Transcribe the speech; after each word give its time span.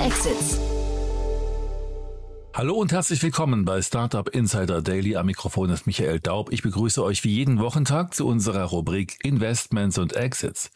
Exits. 0.00 0.58
Hallo 2.54 2.74
und 2.74 2.90
herzlich 2.90 3.22
willkommen 3.22 3.66
bei 3.66 3.82
Startup 3.82 4.26
Insider 4.30 4.80
Daily. 4.80 5.16
Am 5.16 5.26
Mikrofon 5.26 5.68
ist 5.68 5.86
Michael 5.86 6.20
Daub. 6.20 6.50
Ich 6.52 6.62
begrüße 6.62 7.04
euch 7.04 7.22
wie 7.22 7.34
jeden 7.34 7.58
Wochentag 7.58 8.14
zu 8.14 8.26
unserer 8.26 8.64
Rubrik 8.64 9.18
Investments 9.22 9.98
und 9.98 10.14
Exits. 10.14 10.70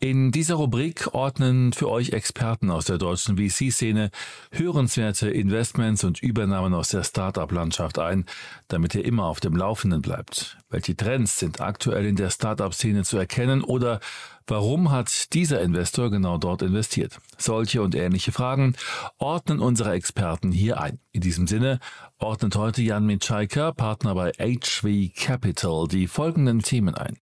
In 0.00 0.32
dieser 0.32 0.56
Rubrik 0.56 1.14
ordnen 1.14 1.72
für 1.72 1.88
euch 1.90 2.10
Experten 2.10 2.70
aus 2.70 2.86
der 2.86 2.98
deutschen 2.98 3.38
VC-Szene 3.38 4.10
hörenswerte 4.50 5.30
Investments 5.30 6.02
und 6.02 6.22
Übernahmen 6.22 6.74
aus 6.74 6.88
der 6.88 7.04
Startup-Landschaft 7.04 7.98
ein, 7.98 8.24
damit 8.68 8.94
ihr 8.94 9.04
immer 9.04 9.24
auf 9.24 9.40
dem 9.40 9.56
Laufenden 9.56 10.02
bleibt. 10.02 10.58
Welche 10.68 10.96
Trends 10.96 11.38
sind 11.38 11.60
aktuell 11.60 12.06
in 12.06 12.16
der 12.16 12.30
Startup-Szene 12.30 13.04
zu 13.04 13.16
erkennen 13.18 13.62
oder 13.62 14.00
warum 14.46 14.90
hat 14.90 15.32
dieser 15.34 15.60
Investor 15.60 16.10
genau 16.10 16.38
dort 16.38 16.62
investiert? 16.62 17.18
Solche 17.38 17.82
und 17.82 17.94
ähnliche 17.94 18.32
Fragen 18.32 18.76
ordnen 19.18 19.60
unsere 19.60 19.92
Experten 19.92 20.52
hier 20.52 20.80
ein. 20.80 20.98
In 21.12 21.20
diesem 21.20 21.46
Sinne 21.46 21.80
ordnet 22.18 22.56
heute 22.56 22.82
Jan 22.82 23.06
Mitschaiker, 23.06 23.72
Partner 23.72 24.14
bei 24.14 24.32
HV 24.32 25.14
Capital, 25.14 25.88
die 25.88 26.06
folgenden 26.06 26.60
Themen 26.60 26.94
ein. 26.94 27.18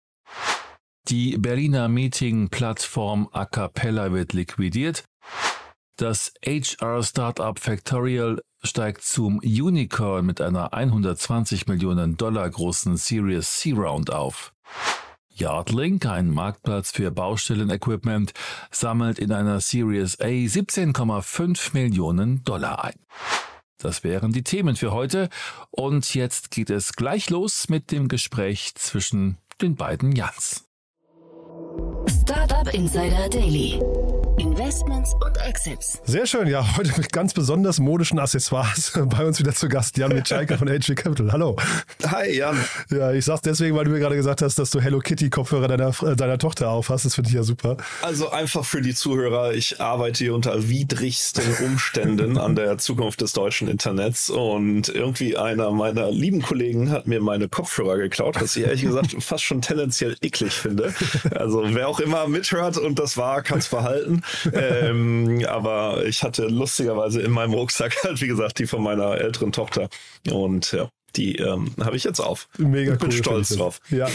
Die 1.08 1.36
Berliner 1.36 1.88
Meeting-Plattform 1.88 3.28
Acapella 3.32 4.12
wird 4.12 4.32
liquidiert. 4.32 5.04
Das 5.96 6.32
HR-Startup 6.44 7.58
Factorial 7.58 8.40
steigt 8.62 9.02
zum 9.02 9.38
Unicorn 9.38 10.24
mit 10.24 10.40
einer 10.40 10.72
120 10.72 11.66
Millionen 11.66 12.16
Dollar 12.16 12.48
großen 12.48 12.96
Series 12.96 13.58
C 13.58 13.72
Round 13.72 14.12
auf. 14.12 14.52
Yardlink, 15.34 16.06
ein 16.06 16.30
Marktplatz 16.30 16.90
für 16.90 17.10
Baustellen-Equipment, 17.10 18.32
sammelt 18.70 19.18
in 19.18 19.32
einer 19.32 19.60
Series 19.60 20.20
A 20.20 20.26
17,5 20.26 21.74
Millionen 21.74 22.44
Dollar 22.44 22.84
ein. 22.84 22.94
Das 23.78 24.04
wären 24.04 24.32
die 24.32 24.44
Themen 24.44 24.76
für 24.76 24.92
heute 24.92 25.28
und 25.70 26.14
jetzt 26.14 26.50
geht 26.50 26.70
es 26.70 26.92
gleich 26.92 27.30
los 27.30 27.68
mit 27.68 27.90
dem 27.90 28.08
Gespräch 28.08 28.74
zwischen 28.76 29.38
den 29.60 29.74
beiden 29.74 30.12
Jans. 30.12 30.64
Startup 32.08 32.72
Insider 32.74 33.28
Daily. 33.28 33.80
Investments 34.38 35.12
und 35.24 35.36
Exits. 35.46 36.00
Sehr 36.04 36.26
schön, 36.26 36.48
ja, 36.48 36.76
heute 36.76 36.92
mit 36.96 37.12
ganz 37.12 37.34
besonders 37.34 37.78
modischen 37.78 38.18
Accessoires 38.18 38.92
bei 39.06 39.24
uns 39.24 39.38
wieder 39.38 39.54
zu 39.54 39.68
Gast, 39.68 39.98
Jan 39.98 40.12
Mitschaiker 40.12 40.58
von 40.58 40.68
HG 40.68 40.94
Capital. 40.94 41.30
Hallo. 41.32 41.56
Hi, 42.06 42.38
Jan. 42.38 42.56
Ja, 42.90 43.12
ich 43.12 43.24
sag's 43.24 43.42
deswegen, 43.42 43.76
weil 43.76 43.84
du 43.84 43.90
mir 43.90 43.98
gerade 43.98 44.16
gesagt 44.16 44.42
hast, 44.42 44.58
dass 44.58 44.70
du 44.70 44.80
Hello 44.80 44.98
Kitty 45.00 45.30
Kopfhörer 45.30 45.68
deiner, 45.68 45.90
äh, 46.02 46.16
deiner 46.16 46.38
Tochter 46.38 46.70
aufhast. 46.70 47.04
Das 47.04 47.14
finde 47.14 47.28
ich 47.28 47.36
ja 47.36 47.42
super. 47.42 47.76
Also 48.00 48.30
einfach 48.30 48.64
für 48.64 48.80
die 48.80 48.94
Zuhörer, 48.94 49.52
ich 49.52 49.80
arbeite 49.80 50.24
hier 50.24 50.34
unter 50.34 50.68
widrigsten 50.68 51.44
Umständen 51.64 52.38
an 52.38 52.56
der 52.56 52.78
Zukunft 52.78 53.20
des 53.20 53.34
deutschen 53.34 53.68
Internets 53.68 54.30
und 54.30 54.88
irgendwie 54.88 55.36
einer 55.36 55.70
meiner 55.70 56.10
lieben 56.10 56.42
Kollegen 56.42 56.90
hat 56.90 57.06
mir 57.06 57.20
meine 57.20 57.48
Kopfhörer 57.48 57.98
geklaut, 57.98 58.40
was 58.40 58.56
ich 58.56 58.64
ehrlich 58.64 58.82
gesagt 58.82 59.14
fast 59.20 59.44
schon 59.44 59.60
tendenziell 59.60 60.16
eklig 60.20 60.52
finde. 60.52 60.94
Also 61.34 61.61
wer 61.70 61.88
auch 61.88 62.00
immer 62.00 62.28
mithört 62.28 62.78
und 62.78 62.98
das 62.98 63.16
war, 63.16 63.42
kann 63.42 63.58
es 63.58 63.68
behalten. 63.68 64.22
ähm, 64.52 65.44
aber 65.48 66.04
ich 66.04 66.22
hatte 66.22 66.46
lustigerweise 66.46 67.20
in 67.22 67.30
meinem 67.30 67.54
Rucksack 67.54 67.96
halt, 68.04 68.20
wie 68.20 68.28
gesagt, 68.28 68.58
die 68.58 68.66
von 68.66 68.82
meiner 68.82 69.18
älteren 69.18 69.52
Tochter. 69.52 69.88
Und 70.30 70.72
ja, 70.72 70.88
die 71.16 71.36
ähm, 71.36 71.72
habe 71.82 71.96
ich 71.96 72.04
jetzt 72.04 72.20
auf. 72.20 72.48
Mega 72.58 72.92
ich 72.94 72.98
bin 72.98 73.08
cool, 73.08 73.12
stolz 73.16 73.48
drauf. 73.50 73.80
Ja. 73.90 74.06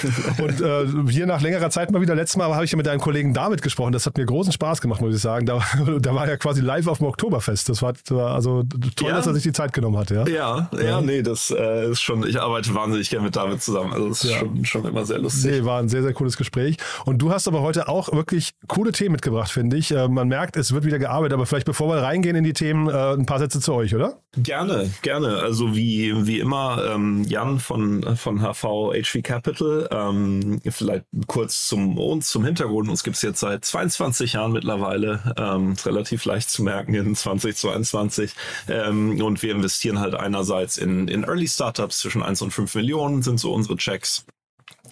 Und 0.41 0.61
äh, 0.61 0.85
hier 1.11 1.25
nach 1.25 1.41
längerer 1.41 1.69
Zeit 1.69 1.91
mal 1.91 2.02
wieder, 2.02 2.15
letztes 2.15 2.37
Mal 2.37 2.53
habe 2.53 2.65
ich 2.65 2.71
ja 2.71 2.77
mit 2.77 2.85
deinem 2.85 2.99
Kollegen 2.99 3.33
David 3.33 3.61
gesprochen. 3.61 3.91
Das 3.93 4.05
hat 4.05 4.17
mir 4.17 4.25
großen 4.25 4.52
Spaß 4.52 4.81
gemacht, 4.81 5.02
muss 5.02 5.15
ich 5.15 5.21
sagen. 5.21 5.45
Da, 5.45 5.61
da 5.99 6.15
war 6.15 6.27
er 6.27 6.37
quasi 6.37 6.61
live 6.61 6.87
auf 6.87 6.97
dem 6.99 7.07
Oktoberfest. 7.07 7.69
Das 7.69 7.81
war, 7.81 7.93
also 8.11 8.63
toll, 8.95 9.09
Ja. 9.09 9.15
dass 9.15 9.27
er 9.27 9.33
sich 9.33 9.43
die 9.43 9.53
Zeit 9.53 9.73
genommen 9.73 9.97
hat, 9.97 10.09
ja. 10.09 10.27
Ja, 10.27 10.69
ja, 10.81 11.02
nee, 11.02 11.21
das 11.21 11.52
äh, 11.52 11.91
ist 11.91 12.02
schon, 12.02 12.27
ich 12.27 12.39
arbeite 12.39 12.73
wahnsinnig 12.73 13.09
gerne 13.09 13.25
mit 13.25 13.36
David 13.36 13.61
zusammen. 13.61 13.93
Also 13.93 14.09
das 14.09 14.23
ist 14.23 14.31
Ja. 14.31 14.39
schon, 14.39 14.65
schon 14.65 14.86
immer 14.86 15.05
sehr 15.05 15.19
lustig. 15.19 15.52
Nee, 15.52 15.63
war 15.65 15.80
ein 15.80 15.89
sehr, 15.89 16.03
sehr 16.03 16.13
cooles 16.13 16.37
Gespräch. 16.37 16.77
Und 17.05 17.19
du 17.19 17.31
hast 17.31 17.47
aber 17.47 17.61
heute 17.61 17.87
auch 17.87 18.11
wirklich 18.13 18.52
coole 18.67 18.91
Themen 18.91 19.13
mitgebracht, 19.13 19.52
finde 19.52 19.77
ich. 19.77 19.91
Äh, 19.91 20.07
man 20.07 20.27
merkt, 20.27 20.57
es 20.57 20.73
wird 20.73 20.86
wieder 20.86 20.99
gearbeitet, 20.99 21.33
aber 21.33 21.45
vielleicht 21.45 21.65
bevor 21.65 21.89
wir 21.89 22.02
reingehen 22.02 22.36
in 22.36 22.43
die 22.43 22.53
Themen, 22.53 22.89
äh, 22.89 23.13
ein 23.13 23.25
paar 23.25 23.39
Sätze 23.39 23.59
zu 23.59 23.73
euch, 23.73 23.93
oder? 23.95 24.19
Gerne, 24.43 24.92
gerne. 25.02 25.39
Also 25.39 25.75
wie, 25.75 26.27
wie 26.27 26.39
immer, 26.39 26.83
ähm, 26.93 27.23
Jan 27.23 27.59
von, 27.59 28.15
von 28.15 28.39
HV 28.42 28.93
HV 28.93 29.23
Capital. 29.23 29.89
Ähm, 29.92 30.59
vielleicht 30.70 31.05
kurz 31.25 31.67
zum 31.67 31.98
uns 31.98 32.30
zum 32.30 32.45
Hintergrund. 32.45 32.87
Uns 32.87 33.03
gibt's 33.03 33.23
jetzt 33.23 33.39
seit 33.39 33.65
22 33.65 34.33
Jahren 34.33 34.52
mittlerweile. 34.52 35.33
Ähm, 35.37 35.75
relativ 35.83 36.23
leicht 36.25 36.52
zu 36.52 36.61
merken 36.61 36.93
in 36.93 37.15
2022. 37.15 38.33
Ähm, 38.67 39.20
und 39.21 39.42
wir 39.42 39.55
investieren 39.55 39.99
halt 39.99 40.14
einerseits 40.14 40.77
in, 40.77 41.08
in 41.08 41.23
Early 41.23 41.48
Startups 41.48 41.98
zwischen 41.98 42.21
1 42.21 42.43
und 42.43 42.52
5 42.52 42.75
Millionen 42.75 43.23
sind 43.23 43.39
so 43.39 43.54
unsere 43.54 43.75
Checks. 43.75 44.23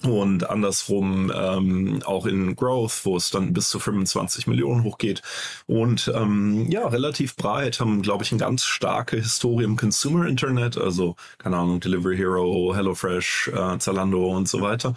Und 0.05 0.49
andersrum 0.49 1.31
ähm, 1.35 2.01
auch 2.05 2.25
in 2.25 2.55
Growth, 2.55 3.05
wo 3.05 3.17
es 3.17 3.31
dann 3.31 3.53
bis 3.53 3.69
zu 3.69 3.79
25 3.79 4.47
Millionen 4.47 4.83
hochgeht. 4.83 5.21
Und 5.67 6.11
ähm, 6.13 6.69
ja, 6.69 6.87
relativ 6.87 7.35
breit, 7.35 7.79
haben, 7.79 8.01
glaube 8.01 8.23
ich, 8.23 8.31
eine 8.31 8.39
ganz 8.39 8.65
starke 8.65 9.17
Historie 9.17 9.63
im 9.63 9.77
Consumer 9.77 10.27
Internet, 10.27 10.77
also, 10.77 11.15
keine 11.37 11.57
Ahnung, 11.57 11.79
Delivery 11.79 12.17
Hero, 12.17 12.73
HelloFresh, 12.75 13.51
äh, 13.53 13.77
Zalando 13.79 14.35
und 14.35 14.47
so 14.47 14.61
weiter. 14.61 14.93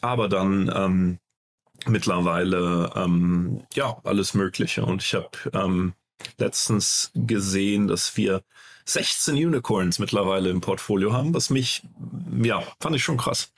Aber 0.00 0.28
dann 0.28 0.72
ähm, 0.74 1.18
mittlerweile 1.86 2.92
ähm, 2.96 3.62
ja 3.74 3.96
alles 4.04 4.34
Mögliche. 4.34 4.84
Und 4.84 5.02
ich 5.02 5.14
habe 5.14 5.30
ähm, 5.52 5.94
letztens 6.38 7.10
gesehen, 7.14 7.88
dass 7.88 8.16
wir 8.16 8.42
16 8.86 9.34
Unicorns 9.34 9.98
mittlerweile 9.98 10.48
im 10.50 10.60
Portfolio 10.60 11.12
haben, 11.12 11.34
was 11.34 11.50
mich, 11.50 11.82
ja, 12.42 12.62
fand 12.80 12.96
ich 12.96 13.04
schon 13.04 13.18
krass. 13.18 13.52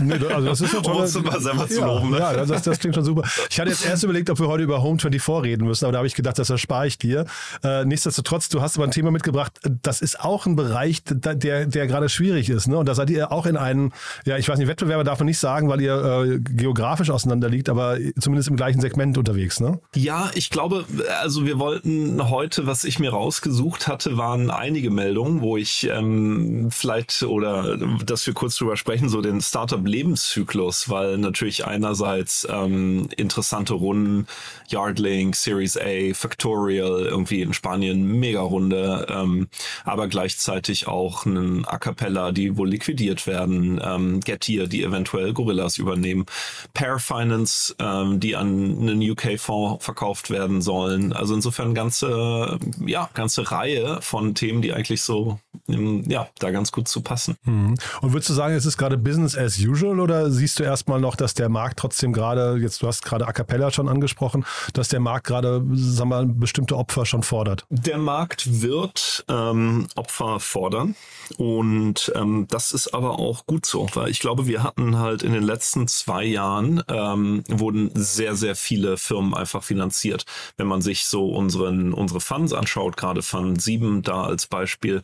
Nee, 0.00 0.14
also 0.14 0.48
das 0.48 0.60
ist 0.60 0.74
Um 0.74 0.82
tolle, 0.82 1.08
selber 1.08 1.66
zu 1.66 1.80
ja, 1.80 1.86
loben, 1.86 2.10
ne? 2.10 2.18
Ja, 2.18 2.44
das, 2.44 2.62
das 2.62 2.78
klingt 2.78 2.94
schon 2.94 3.04
super. 3.04 3.22
Ich 3.48 3.58
hatte 3.58 3.70
jetzt 3.70 3.86
erst 3.86 4.04
überlegt, 4.04 4.28
ob 4.28 4.38
wir 4.38 4.48
heute 4.48 4.62
über 4.62 4.82
Home 4.82 4.98
24 4.98 5.44
reden 5.44 5.66
müssen, 5.66 5.86
aber 5.86 5.92
da 5.92 5.98
habe 5.98 6.06
ich 6.06 6.14
gedacht, 6.14 6.38
das 6.38 6.50
erspare 6.50 6.86
ich 6.86 6.98
dir. 6.98 7.24
Äh, 7.64 7.86
nichtsdestotrotz, 7.86 8.50
du 8.50 8.60
hast 8.60 8.76
aber 8.76 8.84
ein 8.84 8.90
Thema 8.90 9.10
mitgebracht, 9.10 9.58
das 9.82 10.02
ist 10.02 10.20
auch 10.20 10.44
ein 10.44 10.56
Bereich, 10.56 11.02
der, 11.04 11.34
der, 11.34 11.66
der 11.66 11.86
gerade 11.86 12.10
schwierig 12.10 12.50
ist. 12.50 12.68
Ne? 12.68 12.76
Und 12.76 12.86
da 12.86 12.94
seid 12.94 13.08
ihr 13.08 13.32
auch 13.32 13.46
in 13.46 13.56
einem, 13.56 13.92
ja, 14.26 14.36
ich 14.36 14.46
weiß 14.46 14.58
nicht, 14.58 14.68
Wettbewerber 14.68 15.04
darf 15.04 15.20
man 15.20 15.26
nicht 15.26 15.38
sagen, 15.38 15.70
weil 15.70 15.80
ihr 15.80 16.26
äh, 16.26 16.38
geografisch 16.38 17.08
auseinander 17.08 17.48
liegt, 17.48 17.70
aber 17.70 17.96
zumindest 18.20 18.50
im 18.50 18.56
gleichen 18.56 18.82
Segment 18.82 19.16
unterwegs. 19.16 19.60
Ne? 19.60 19.80
Ja, 19.94 20.30
ich 20.34 20.50
glaube, 20.50 20.84
also 21.22 21.46
wir 21.46 21.58
wollten 21.58 22.28
heute, 22.28 22.66
was 22.66 22.84
ich 22.84 22.98
mir 22.98 23.10
rausgesucht 23.10 23.88
hatte, 23.88 24.18
waren 24.18 24.50
einige 24.50 24.90
Meldungen, 24.90 25.40
wo 25.40 25.56
ich 25.56 25.88
ähm, 25.90 26.68
vielleicht 26.70 27.22
oder 27.22 27.78
dass 28.04 28.26
wir 28.26 28.34
kurz 28.34 28.56
drüber 28.56 28.76
sprechen, 28.76 29.08
so 29.08 29.22
den 29.22 29.40
Startup-Lebenszyklus, 29.48 30.88
weil 30.88 31.18
natürlich 31.18 31.66
einerseits 31.66 32.46
ähm, 32.50 33.08
interessante 33.16 33.74
Runden, 33.74 34.26
Yardlink, 34.68 35.36
Series 35.36 35.76
A, 35.76 36.14
Factorial, 36.14 37.06
irgendwie 37.06 37.42
in 37.42 37.52
Spanien, 37.52 38.18
Mega-Runde, 38.18 39.06
ähm, 39.10 39.48
aber 39.84 40.08
gleichzeitig 40.08 40.88
auch 40.88 41.26
einen 41.26 41.64
A 41.66 41.78
Cappella, 41.78 42.32
die 42.32 42.56
wohl 42.56 42.68
liquidiert 42.68 43.26
werden, 43.26 43.80
ähm, 43.82 44.20
Getir, 44.20 44.66
die 44.66 44.82
eventuell 44.82 45.32
Gorillas 45.32 45.78
übernehmen, 45.78 46.26
Pair 46.74 46.98
Finance, 46.98 47.74
ähm, 47.78 48.20
die 48.20 48.36
an 48.36 48.78
einen 48.80 49.10
UK-Fonds 49.10 49.84
verkauft 49.84 50.30
werden 50.30 50.62
sollen. 50.62 51.12
Also 51.12 51.34
insofern 51.34 51.74
ganze, 51.74 52.58
ja, 52.84 53.08
ganze 53.14 53.50
Reihe 53.50 53.98
von 54.00 54.34
Themen, 54.34 54.62
die 54.62 54.72
eigentlich 54.72 55.02
so, 55.02 55.38
ja, 55.68 56.28
da 56.38 56.50
ganz 56.50 56.72
gut 56.72 56.88
zu 56.88 57.00
passen. 57.00 57.36
Und 57.44 58.12
würdest 58.12 58.30
du 58.30 58.34
sagen, 58.34 58.54
es 58.54 58.66
ist 58.66 58.76
gerade 58.76 58.96
Business 58.96 59.36
as 59.36 59.58
usual 59.58 60.00
oder 60.00 60.30
siehst 60.30 60.58
du 60.58 60.62
erstmal 60.62 61.00
noch, 61.00 61.16
dass 61.16 61.34
der 61.34 61.48
Markt 61.48 61.78
trotzdem 61.78 62.12
gerade, 62.12 62.56
jetzt 62.60 62.82
du 62.82 62.86
hast 62.86 63.04
gerade 63.04 63.26
A 63.26 63.32
Cappella 63.32 63.70
schon 63.70 63.88
angesprochen, 63.88 64.44
dass 64.72 64.88
der 64.88 65.00
Markt 65.00 65.26
gerade, 65.26 65.64
sagen 65.74 66.10
wir 66.10 66.16
mal, 66.16 66.26
bestimmte 66.26 66.76
Opfer 66.76 67.06
schon 67.06 67.22
fordert? 67.22 67.66
Der 67.70 67.98
Markt 67.98 68.62
wird 68.62 69.24
ähm, 69.28 69.86
Opfer 69.94 70.40
fordern 70.40 70.94
und 71.36 72.12
ähm, 72.14 72.46
das 72.48 72.72
ist 72.72 72.94
aber 72.94 73.18
auch 73.18 73.46
gut 73.46 73.66
so, 73.66 73.88
weil 73.94 74.10
ich 74.10 74.20
glaube, 74.20 74.46
wir 74.46 74.62
hatten 74.62 74.98
halt 74.98 75.22
in 75.22 75.32
den 75.32 75.42
letzten 75.42 75.88
zwei 75.88 76.24
Jahren 76.24 76.82
ähm, 76.88 77.42
wurden 77.48 77.90
sehr, 77.94 78.36
sehr 78.36 78.54
viele 78.54 78.96
Firmen 78.96 79.34
einfach 79.34 79.62
finanziert. 79.62 80.24
Wenn 80.56 80.66
man 80.66 80.82
sich 80.82 81.06
so 81.06 81.28
unseren, 81.28 81.92
unsere 81.92 82.20
Funds 82.20 82.52
anschaut, 82.52 82.96
gerade 82.96 83.22
Fund 83.22 83.60
7 83.60 84.02
da 84.02 84.24
als 84.24 84.46
Beispiel. 84.46 85.02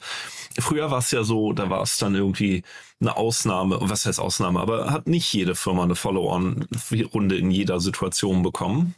Früher 0.59 0.91
war 0.91 0.99
es 0.99 1.11
ja 1.11 1.25
so, 1.25 1.53
da 1.53 1.71
war 1.71 1.83
es 1.83 1.99
dann 1.99 2.15
irgendwie 2.15 2.63
eine 3.01 3.17
Ausnahme, 3.17 3.79
was 3.81 4.07
heißt 4.07 4.21
Ausnahme, 4.21 4.61
aber 4.61 4.91
hat 4.91 5.07
nicht 5.09 5.33
jede 5.33 5.55
Firma 5.55 5.83
eine 5.85 5.95
Follow-on-Runde 5.95 7.37
in 7.37 7.51
jeder 7.51 7.81
Situation 7.81 8.43
bekommen. 8.43 8.95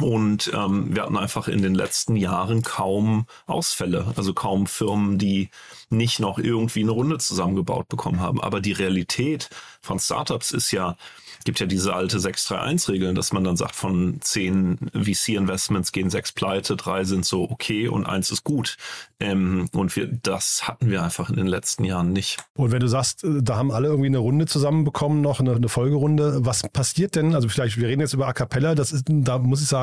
Und 0.00 0.50
ähm, 0.54 0.94
wir 0.94 1.02
hatten 1.02 1.16
einfach 1.16 1.48
in 1.48 1.62
den 1.62 1.74
letzten 1.74 2.16
Jahren 2.16 2.62
kaum 2.62 3.26
Ausfälle, 3.46 4.12
also 4.16 4.32
kaum 4.32 4.66
Firmen, 4.66 5.18
die 5.18 5.50
nicht 5.90 6.18
noch 6.18 6.38
irgendwie 6.38 6.82
eine 6.82 6.92
Runde 6.92 7.18
zusammengebaut 7.18 7.88
bekommen 7.88 8.20
haben. 8.20 8.40
Aber 8.40 8.60
die 8.60 8.72
Realität 8.72 9.50
von 9.80 9.98
Startups 9.98 10.52
ist 10.52 10.70
ja, 10.70 10.96
gibt 11.44 11.60
ja 11.60 11.66
diese 11.66 11.94
alte 11.94 12.18
631-Regeln, 12.18 13.14
dass 13.14 13.32
man 13.32 13.44
dann 13.44 13.56
sagt, 13.56 13.74
von 13.74 14.18
zehn 14.20 14.78
VC-Investments 14.94 15.92
gehen 15.92 16.08
sechs 16.08 16.32
pleite, 16.32 16.76
drei 16.76 17.04
sind 17.04 17.24
so 17.24 17.50
okay 17.50 17.88
und 17.88 18.06
eins 18.06 18.30
ist 18.30 18.44
gut. 18.44 18.76
Ähm, 19.20 19.68
und 19.74 19.94
wir, 19.96 20.06
das 20.06 20.66
hatten 20.66 20.90
wir 20.90 21.02
einfach 21.02 21.28
in 21.30 21.36
den 21.36 21.46
letzten 21.46 21.84
Jahren 21.84 22.12
nicht. 22.12 22.38
Und 22.54 22.72
wenn 22.72 22.80
du 22.80 22.88
sagst, 22.88 23.24
äh, 23.24 23.42
da 23.42 23.56
haben 23.56 23.70
alle 23.70 23.88
irgendwie 23.88 24.06
eine 24.06 24.18
Runde 24.18 24.46
zusammenbekommen, 24.46 25.20
noch 25.20 25.40
eine, 25.40 25.54
eine 25.54 25.68
Folgerunde, 25.68 26.44
was 26.44 26.62
passiert 26.72 27.16
denn? 27.16 27.34
Also 27.34 27.48
vielleicht, 27.48 27.76
wir 27.78 27.88
reden 27.88 28.00
jetzt 28.00 28.14
über 28.14 28.26
A 28.26 28.32
Cappella, 28.32 28.74
das 28.74 28.92
ist, 28.92 29.04
da 29.08 29.38
muss 29.38 29.60
ich 29.62 29.68
sagen, 29.68 29.81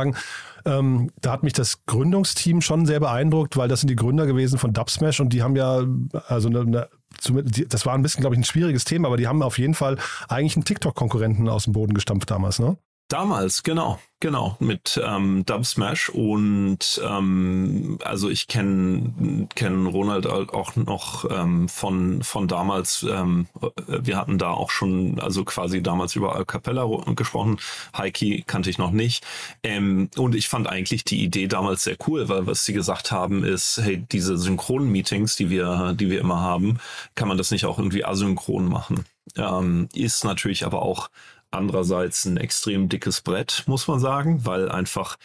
ähm, 0.66 1.12
da 1.22 1.32
hat 1.32 1.44
mich 1.44 1.54
das 1.54 1.86
Gründungsteam 1.86 2.62
schon 2.62 2.86
sehr 2.86 3.00
beeindruckt, 3.00 3.58
weil 3.58 3.68
das 3.68 3.82
sind 3.82 3.90
die 3.90 3.96
Gründer 3.96 4.26
gewesen 4.26 4.60
von 4.60 4.74
Dubsmash 4.74 5.20
und 5.20 5.34
die 5.34 5.42
haben 5.42 5.56
ja, 5.56 5.84
also 6.28 6.50
eine, 6.50 6.62
eine 6.62 6.90
das 7.68 7.86
war 7.86 7.96
ein 7.96 8.02
bisschen, 8.02 8.22
glaube 8.22 8.36
ich, 8.36 8.40
ein 8.40 8.46
schwieriges 8.46 8.86
Thema, 8.86 9.08
aber 9.08 9.18
die 9.18 9.28
haben 9.28 9.42
auf 9.42 9.58
jeden 9.58 9.74
Fall 9.74 9.98
eigentlich 10.30 10.56
einen 10.56 10.66
TikTok-Konkurrenten 10.66 11.50
aus 11.50 11.66
dem 11.66 11.74
Boden 11.74 11.94
gestampft 11.94 12.32
damals, 12.32 12.60
ne? 12.60 12.78
Damals, 13.10 13.64
genau, 13.64 13.98
genau, 14.20 14.56
mit 14.60 15.02
ähm, 15.04 15.44
Dub 15.44 15.66
Smash 15.66 16.10
und 16.10 17.02
ähm, 17.04 17.98
also 18.04 18.30
ich 18.30 18.48
kenne 18.48 19.48
kenn 19.56 19.88
Ronald 19.88 20.28
auch 20.28 20.76
noch 20.76 21.26
ähm, 21.28 21.68
von, 21.70 22.22
von 22.22 22.48
damals, 22.48 23.02
ähm, 23.10 23.48
wir 23.88 24.16
hatten 24.16 24.38
da 24.38 24.52
auch 24.52 24.70
schon, 24.70 25.20
also 25.20 25.44
quasi 25.44 25.82
damals 25.82 26.16
über 26.16 26.36
Al 26.36 26.46
Capella 26.46 26.86
gesprochen, 27.16 27.58
Heiki 27.98 28.44
kannte 28.46 28.70
ich 28.70 28.78
noch 28.78 28.92
nicht 28.92 29.26
ähm, 29.64 30.12
und 30.16 30.36
ich 30.36 30.48
fand 30.48 30.68
eigentlich 30.70 31.04
die 31.04 31.24
Idee 31.24 31.48
damals 31.48 31.86
sehr 31.86 31.98
cool, 32.08 32.30
weil 32.30 32.46
was 32.46 32.64
sie 32.64 32.74
gesagt 32.74 33.12
haben 33.12 33.44
ist, 33.44 33.82
hey, 33.82 34.06
diese 34.12 34.38
synchronen 34.38 34.92
Meetings, 34.92 35.36
die 35.36 35.50
wir, 35.50 35.96
die 36.00 36.12
wir 36.12 36.20
immer 36.20 36.42
haben, 36.42 36.78
kann 37.16 37.28
man 37.28 37.40
das 37.40 37.50
nicht 37.50 37.66
auch 37.66 37.80
irgendwie 37.80 38.06
asynchron 38.06 38.66
machen. 38.66 39.04
Ähm, 39.36 39.90
ist 39.94 40.24
natürlich 40.26 40.64
aber 40.66 40.84
auch 40.84 41.10
andererseits 41.52 42.26
ein 42.26 42.38
extrem 42.38 42.90
dickes 42.90 43.22
Brett, 43.22 43.64
muss 43.68 43.88
man 43.88 44.00
sagen, 44.00 44.46
weil 44.46 44.70
einfach 44.70 45.18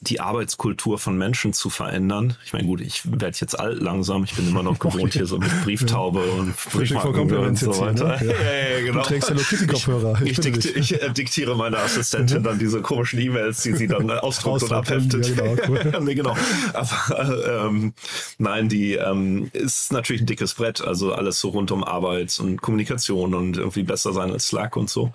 die 0.00 0.20
Arbeitskultur 0.20 0.98
von 0.98 1.16
Menschen 1.18 1.52
zu 1.52 1.70
verändern. 1.70 2.36
Ich 2.44 2.52
meine, 2.52 2.66
gut, 2.66 2.80
ich 2.80 3.10
werde 3.10 3.36
jetzt 3.40 3.58
alt 3.58 3.80
langsam. 3.80 4.24
Ich 4.24 4.34
bin 4.34 4.48
immer 4.48 4.62
noch 4.62 4.78
gewohnt 4.78 5.12
hier 5.12 5.26
so 5.26 5.38
mit 5.38 5.50
Brieftaube 5.64 6.24
ja. 6.24 6.32
und 6.34 6.54
Briefmarken 6.72 7.32
und 7.32 7.58
so 7.58 7.78
weiter. 7.78 8.18
Hier, 8.18 8.28
ne? 8.28 8.34
ja. 8.34 8.78
ja, 8.78 8.86
genau. 8.86 9.02
Du 9.02 9.08
trägst 9.08 9.30
Hello 9.30 9.40
Kitty 9.40 9.66
Kopfhörer. 9.66 10.20
Ich, 10.22 10.32
ich, 10.32 10.40
dikti 10.40 10.68
ich 10.70 11.02
äh, 11.02 11.10
diktiere 11.10 11.56
meiner 11.56 11.78
Assistentin 11.78 12.42
dann 12.42 12.58
diese 12.58 12.80
komischen 12.80 13.20
E-Mails, 13.20 13.62
die 13.62 13.74
sie 13.74 13.88
dann 13.88 14.10
ausdruckt 14.10 14.62
und 14.64 14.72
abheftet. 14.72 15.36
Ja, 15.36 15.54
genau. 15.54 15.68
Cool. 15.68 16.00
nee, 16.00 16.14
genau. 16.14 16.36
Aber 16.74 17.66
ähm, 17.66 17.92
nein, 18.38 18.68
die 18.68 18.94
ähm, 18.94 19.50
ist 19.52 19.92
natürlich 19.92 20.22
ein 20.22 20.26
dickes 20.26 20.54
Brett. 20.54 20.80
Also 20.80 21.12
alles 21.12 21.40
so 21.40 21.48
rund 21.48 21.70
um 21.70 21.82
Arbeit 21.82 22.38
und 22.40 22.60
Kommunikation 22.62 23.34
und 23.34 23.56
irgendwie 23.56 23.82
besser 23.82 24.12
sein 24.12 24.30
als 24.30 24.48
Slack 24.48 24.76
und 24.76 24.90
so. 24.90 25.12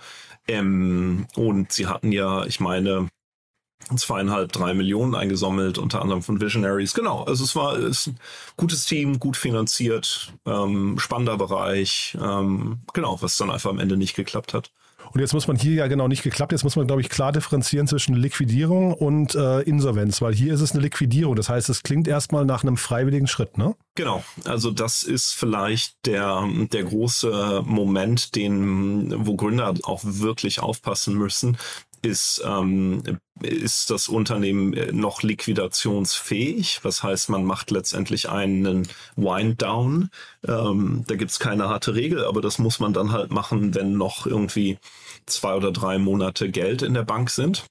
Ähm, 0.48 1.28
und 1.36 1.72
sie 1.72 1.88
hatten 1.88 2.12
ja, 2.12 2.45
ich 2.45 2.60
meine, 2.60 3.10
zweieinhalb, 3.95 4.51
drei 4.51 4.74
Millionen 4.74 5.16
eingesammelt, 5.16 5.78
unter 5.78 6.01
anderem 6.01 6.22
von 6.22 6.42
Visionaries. 6.42 6.94
Genau, 6.94 7.24
also 7.24 7.44
es 7.44 7.56
war 7.56 7.78
ist 7.78 8.07
ein 8.07 8.19
gutes 8.57 8.86
Team, 8.86 9.19
gut 9.19 9.38
finanziert, 9.38 10.34
ähm, 10.45 10.98
spannender 11.00 11.38
Bereich, 11.38 12.18
ähm, 12.22 12.81
genau, 12.94 13.22
was 13.22 13.38
dann 13.38 13.51
einfach 13.51 13.69
am 13.69 13.80
Ende 13.80 13.98
nicht 13.98 14.16
geklappt 14.16 14.54
hat. 14.54 14.72
Und 15.12 15.20
jetzt 15.20 15.34
muss 15.34 15.48
man 15.48 15.58
hier 15.58 15.74
ja 15.74 15.88
genau 15.88 16.08
nicht 16.08 16.24
geklappt. 16.24 16.52
Jetzt 16.52 16.64
muss 16.64 16.76
man, 16.76 16.88
glaube 16.88 17.02
ich, 17.02 17.10
klar 17.10 17.32
differenzieren 17.32 17.88
zwischen 17.88 18.16
Liquidierung 18.16 18.94
und 18.94 19.36
äh, 19.36 19.62
Insolvenz, 19.62 20.22
weil 20.22 20.34
hier 20.34 20.54
ist 20.54 20.62
es 20.62 20.72
eine 20.72 20.82
Liquidierung. 20.82 21.36
Das 21.36 21.50
heißt, 21.50 21.70
es 21.70 21.84
klingt 21.84 22.08
erstmal 22.08 22.46
nach 22.46 22.64
einem 22.64 22.78
freiwilligen 22.78 23.28
Schritt, 23.28 23.58
ne? 23.58 23.76
Genau. 23.96 24.24
Also 24.46 24.72
das 24.72 25.04
ist 25.04 25.34
vielleicht 25.34 26.06
der, 26.06 26.48
der 26.72 26.84
große 26.84 27.64
Moment, 27.66 28.36
den, 28.36 29.26
wo 29.26 29.36
Gründer 29.36 29.74
auch 29.84 30.02
wirklich 30.04 30.62
aufpassen 30.62 31.16
müssen, 31.16 31.58
ist, 32.04 32.44
ähm, 32.46 33.02
ist 33.42 33.90
das 33.90 34.10
Unternehmen 34.10 34.76
noch 34.96 35.24
liquidationsfähig? 35.24 36.84
Was 36.84 37.02
heißt, 37.02 37.30
man 37.30 37.46
macht 37.46 37.72
letztendlich 37.72 38.30
einen 38.30 38.88
Wind-Down. 39.16 40.10
Ähm, 40.48 41.04
da 41.08 41.16
gibt's 41.16 41.40
keine 41.40 41.70
harte 41.70 41.96
Regel, 41.96 42.26
aber 42.26 42.42
das 42.42 42.60
muss 42.60 42.80
man 42.80 42.94
dann 42.94 43.12
halt 43.12 43.32
machen, 43.32 43.74
wenn 43.74 43.98
noch 43.98 44.28
irgendwie 44.28 44.78
zwei 45.26 45.56
oder 45.56 45.72
drei 45.72 45.98
Monate 45.98 46.52
Geld 46.52 46.82
in 46.82 46.94
der 46.94 47.04
Bank 47.04 47.30
sind 47.30 47.66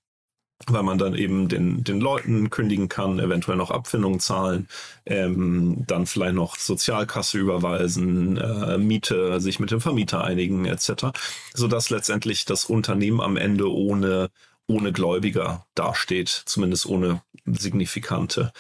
weil 0.67 0.83
man 0.83 0.99
dann 0.99 1.15
eben 1.15 1.49
den, 1.49 1.85
den 1.85 2.01
Leuten 2.01 2.51
kündigen 2.51 2.89
kann, 2.89 3.19
eventuell 3.19 3.57
noch 3.57 3.71
Abfindungen 3.71 4.21
zahlen, 4.21 4.69
ähm, 5.07 5.85
dann 5.87 6.07
vielleicht 6.07 6.35
noch 6.35 6.57
Sozialkasse 6.57 7.39
überweisen, 7.39 8.37
äh, 8.37 8.79
Miete, 8.79 9.41
sich 9.41 9.61
mit 9.61 9.71
dem 9.71 9.81
Vermieter 9.81 10.25
einigen 10.25 10.65
etc., 10.65 11.07
sodass 11.55 11.91
letztendlich 11.91 12.45
das 12.45 12.65
Unternehmen 12.65 13.21
am 13.21 13.37
Ende 13.37 13.73
ohne 13.73 14.31
ohne 14.67 14.93
Gläubiger 14.93 15.67
dasteht, 15.75 16.29
zumindest 16.29 16.87
ohne 16.87 17.23
signifikante 17.45 18.53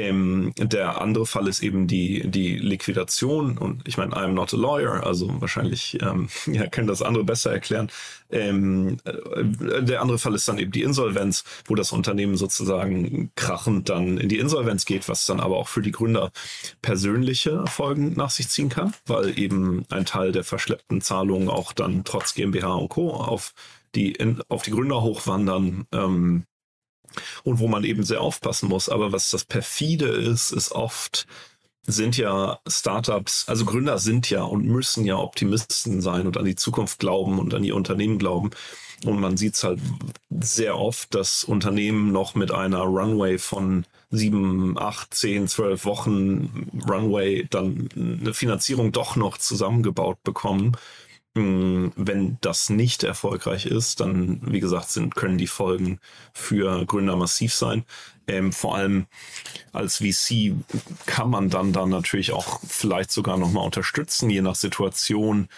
ähm, 0.00 0.52
der 0.56 1.00
andere 1.00 1.26
Fall 1.26 1.46
ist 1.46 1.62
eben 1.62 1.86
die, 1.86 2.28
die 2.28 2.56
Liquidation. 2.56 3.58
Und 3.58 3.86
ich 3.86 3.98
meine, 3.98 4.14
I'm 4.16 4.32
not 4.32 4.54
a 4.54 4.56
lawyer, 4.56 5.06
also 5.06 5.40
wahrscheinlich 5.40 5.98
ähm, 6.00 6.28
ja, 6.46 6.66
können 6.66 6.86
das 6.86 7.02
andere 7.02 7.24
besser 7.24 7.52
erklären. 7.52 7.90
Ähm, 8.30 8.98
äh, 9.04 9.82
der 9.82 10.00
andere 10.00 10.18
Fall 10.18 10.34
ist 10.34 10.48
dann 10.48 10.58
eben 10.58 10.72
die 10.72 10.82
Insolvenz, 10.82 11.44
wo 11.66 11.74
das 11.74 11.92
Unternehmen 11.92 12.36
sozusagen 12.36 13.30
krachend 13.36 13.88
dann 13.88 14.18
in 14.18 14.28
die 14.28 14.38
Insolvenz 14.38 14.84
geht, 14.84 15.08
was 15.08 15.26
dann 15.26 15.40
aber 15.40 15.56
auch 15.56 15.68
für 15.68 15.82
die 15.82 15.92
Gründer 15.92 16.32
persönliche 16.82 17.66
Folgen 17.66 18.14
nach 18.14 18.30
sich 18.30 18.48
ziehen 18.48 18.68
kann, 18.68 18.94
weil 19.06 19.38
eben 19.38 19.84
ein 19.90 20.06
Teil 20.06 20.32
der 20.32 20.44
verschleppten 20.44 21.00
Zahlungen 21.00 21.48
auch 21.48 21.72
dann 21.72 22.04
trotz 22.04 22.34
GmbH 22.34 22.74
und 22.74 22.88
Co. 22.88 23.12
auf 23.12 23.52
die, 23.94 24.12
in, 24.12 24.42
auf 24.48 24.62
die 24.62 24.70
Gründer 24.70 25.02
hochwandern. 25.02 25.86
Ähm, 25.92 26.44
und 27.42 27.58
wo 27.58 27.68
man 27.68 27.84
eben 27.84 28.04
sehr 28.04 28.20
aufpassen 28.20 28.68
muss. 28.68 28.88
Aber 28.88 29.12
was 29.12 29.30
das 29.30 29.44
perfide 29.44 30.06
ist, 30.06 30.52
ist 30.52 30.72
oft 30.72 31.26
sind 31.86 32.16
ja 32.16 32.60
Startups, 32.68 33.48
also 33.48 33.64
Gründer 33.64 33.98
sind 33.98 34.28
ja 34.30 34.42
und 34.42 34.64
müssen 34.66 35.04
ja 35.04 35.16
Optimisten 35.16 36.00
sein 36.00 36.26
und 36.26 36.36
an 36.36 36.44
die 36.44 36.54
Zukunft 36.54 36.98
glauben 36.98 37.38
und 37.38 37.54
an 37.54 37.62
die 37.62 37.72
Unternehmen 37.72 38.18
glauben. 38.18 38.50
Und 39.04 39.18
man 39.18 39.38
sieht 39.38 39.54
es 39.54 39.64
halt 39.64 39.80
sehr 40.28 40.76
oft, 40.76 41.14
dass 41.14 41.42
Unternehmen 41.42 42.12
noch 42.12 42.34
mit 42.34 42.52
einer 42.52 42.80
Runway 42.80 43.38
von 43.38 43.86
sieben, 44.10 44.76
acht, 44.78 45.14
zehn, 45.14 45.48
zwölf 45.48 45.86
Wochen 45.86 46.68
Runway 46.86 47.46
dann 47.48 47.88
eine 47.96 48.34
Finanzierung 48.34 48.92
doch 48.92 49.16
noch 49.16 49.38
zusammengebaut 49.38 50.22
bekommen 50.22 50.76
wenn 51.34 52.38
das 52.40 52.70
nicht 52.70 53.04
erfolgreich 53.04 53.66
ist, 53.66 54.00
dann, 54.00 54.40
wie 54.50 54.58
gesagt, 54.58 54.90
sind, 54.90 55.14
können 55.14 55.38
die 55.38 55.46
Folgen 55.46 56.00
für 56.32 56.84
Gründer 56.86 57.14
massiv 57.14 57.54
sein. 57.54 57.84
Ähm, 58.26 58.52
vor 58.52 58.76
allem 58.76 59.06
als 59.72 59.98
VC 59.98 60.54
kann 61.06 61.30
man 61.30 61.48
dann 61.48 61.72
dann 61.72 61.90
natürlich 61.90 62.32
auch 62.32 62.60
vielleicht 62.66 63.12
sogar 63.12 63.38
nochmal 63.38 63.64
unterstützen, 63.64 64.28
je 64.28 64.42
nach 64.42 64.56
Situation, 64.56 65.48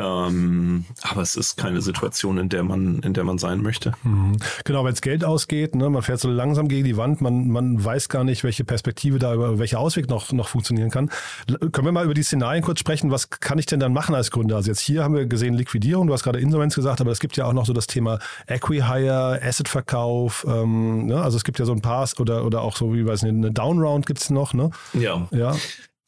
ähm, 0.00 0.86
aber 1.02 1.20
es 1.20 1.36
ist 1.36 1.56
keine 1.56 1.82
Situation, 1.82 2.38
in 2.38 2.48
der 2.48 2.62
man, 2.62 3.00
in 3.00 3.12
der 3.12 3.24
man 3.24 3.36
sein 3.36 3.62
möchte. 3.62 3.92
Mhm. 4.02 4.38
Genau, 4.64 4.84
wenn 4.84 4.94
es 4.94 5.02
Geld 5.02 5.22
ausgeht, 5.22 5.74
ne, 5.74 5.90
man 5.90 6.02
fährt 6.02 6.18
so 6.18 6.30
langsam 6.30 6.68
gegen 6.68 6.84
die 6.84 6.96
Wand, 6.96 7.20
man, 7.20 7.48
man 7.48 7.84
weiß 7.84 8.08
gar 8.08 8.24
nicht, 8.24 8.42
welche 8.42 8.64
Perspektive 8.64 9.18
da, 9.18 9.34
über 9.34 9.58
welcher 9.58 9.78
Ausweg 9.78 10.08
noch, 10.08 10.32
noch 10.32 10.48
funktionieren 10.48 10.90
kann. 10.90 11.10
L 11.46 11.70
können 11.70 11.86
wir 11.86 11.92
mal 11.92 12.04
über 12.06 12.14
die 12.14 12.22
Szenarien 12.22 12.64
kurz 12.64 12.80
sprechen? 12.80 13.10
Was 13.10 13.28
kann 13.28 13.58
ich 13.58 13.66
denn 13.66 13.80
dann 13.80 13.92
machen 13.92 14.14
als 14.14 14.30
Gründer? 14.30 14.56
Also 14.56 14.70
jetzt 14.70 14.80
hier 14.80 15.04
haben 15.04 15.14
wir 15.14 15.26
gesehen 15.26 15.54
Liquidierung, 15.54 16.06
du 16.06 16.14
hast 16.14 16.22
gerade 16.22 16.40
Insolvenz 16.40 16.74
gesagt, 16.74 17.02
aber 17.02 17.10
es 17.10 17.20
gibt 17.20 17.36
ja 17.36 17.44
auch 17.44 17.52
noch 17.52 17.66
so 17.66 17.74
das 17.74 17.86
Thema 17.86 18.18
Equihire, 18.46 19.40
Assetverkauf, 19.42 20.46
ähm, 20.48 21.06
ne? 21.06 21.20
also 21.20 21.36
es 21.36 21.44
gibt 21.44 21.58
ja 21.58 21.66
so 21.66 21.72
ein 21.72 21.82
paar 21.82 22.02
oder, 22.18 22.44
oder 22.44 22.62
auch 22.62 22.76
so 22.76 22.94
wie 22.94 23.06
weiß 23.06 23.22
nicht, 23.22 23.34
eine 23.34 23.52
Downround 23.52 24.06
gibt 24.06 24.20
es 24.20 24.30
noch, 24.30 24.54
ne? 24.54 24.70
Ja. 24.94 25.28
ja. 25.30 25.54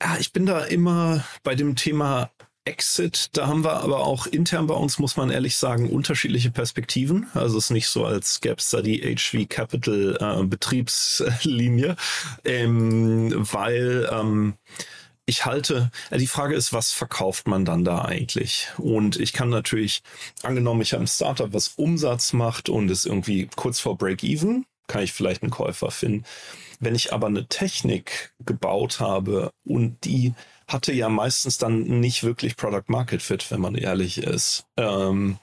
Ja, 0.02 0.16
ich 0.18 0.32
bin 0.32 0.44
da 0.44 0.60
immer 0.64 1.24
bei 1.44 1.54
dem 1.54 1.76
Thema 1.76 2.30
Exit, 2.66 3.28
da 3.34 3.46
haben 3.46 3.62
wir 3.62 3.74
aber 3.74 4.06
auch 4.06 4.26
intern 4.26 4.66
bei 4.66 4.74
uns, 4.74 4.98
muss 4.98 5.16
man 5.16 5.30
ehrlich 5.30 5.56
sagen, 5.56 5.90
unterschiedliche 5.90 6.50
Perspektiven. 6.50 7.26
Also 7.34 7.58
es 7.58 7.64
ist 7.64 7.70
nicht 7.70 7.88
so, 7.88 8.06
als 8.06 8.40
gäbe 8.40 8.56
es 8.56 8.70
da 8.70 8.80
die 8.80 9.00
HV 9.02 9.46
Capital 9.48 10.16
äh, 10.18 10.44
Betriebslinie, 10.44 11.96
ähm, 12.44 13.32
weil 13.34 14.08
ähm, 14.10 14.54
ich 15.26 15.44
halte, 15.44 15.90
äh, 16.10 16.18
die 16.18 16.26
Frage 16.26 16.54
ist, 16.54 16.72
was 16.72 16.92
verkauft 16.92 17.48
man 17.48 17.66
dann 17.66 17.84
da 17.84 18.02
eigentlich? 18.02 18.68
Und 18.78 19.20
ich 19.20 19.34
kann 19.34 19.50
natürlich, 19.50 20.02
angenommen, 20.42 20.80
ich 20.80 20.94
habe 20.94 21.04
ein 21.04 21.08
Startup, 21.08 21.52
was 21.52 21.68
Umsatz 21.76 22.32
macht 22.32 22.70
und 22.70 22.90
ist 22.90 23.04
irgendwie 23.04 23.48
kurz 23.56 23.78
vor 23.78 23.98
Break-Even, 23.98 24.64
kann 24.86 25.02
ich 25.02 25.12
vielleicht 25.12 25.42
einen 25.42 25.50
Käufer 25.50 25.90
finden. 25.90 26.24
Wenn 26.80 26.94
ich 26.94 27.12
aber 27.12 27.26
eine 27.26 27.46
Technik 27.46 28.32
gebaut 28.44 29.00
habe 29.00 29.50
und 29.64 30.04
die 30.04 30.34
hatte 30.68 30.92
ja 30.92 31.08
meistens 31.08 31.58
dann 31.58 31.82
nicht 32.00 32.24
wirklich 32.24 32.56
Product 32.56 32.84
Market 32.88 33.22
Fit, 33.22 33.50
wenn 33.50 33.60
man 33.60 33.74
ehrlich 33.74 34.18
ist. 34.18 34.66
Ähm, 34.76 35.38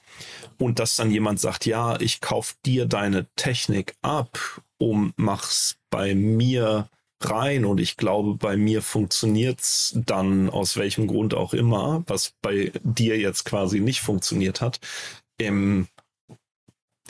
und 0.57 0.79
dass 0.79 0.95
dann 0.95 1.11
jemand 1.11 1.39
sagt, 1.39 1.65
ja, 1.65 1.99
ich 1.99 2.21
kauf 2.21 2.55
dir 2.65 2.85
deine 2.85 3.27
Technik 3.35 3.95
ab 4.01 4.37
und 4.77 5.13
mach's 5.17 5.77
bei 5.89 6.15
mir 6.15 6.89
rein 7.23 7.65
und 7.65 7.79
ich 7.79 7.97
glaube, 7.97 8.35
bei 8.35 8.57
mir 8.57 8.81
funktioniert's 8.81 9.93
dann 10.05 10.49
aus 10.49 10.77
welchem 10.77 11.07
Grund 11.07 11.33
auch 11.33 11.53
immer, 11.53 12.03
was 12.07 12.33
bei 12.41 12.71
dir 12.83 13.19
jetzt 13.19 13.45
quasi 13.45 13.79
nicht 13.79 14.01
funktioniert 14.01 14.61
hat. 14.61 14.79
Ähm, 15.39 15.87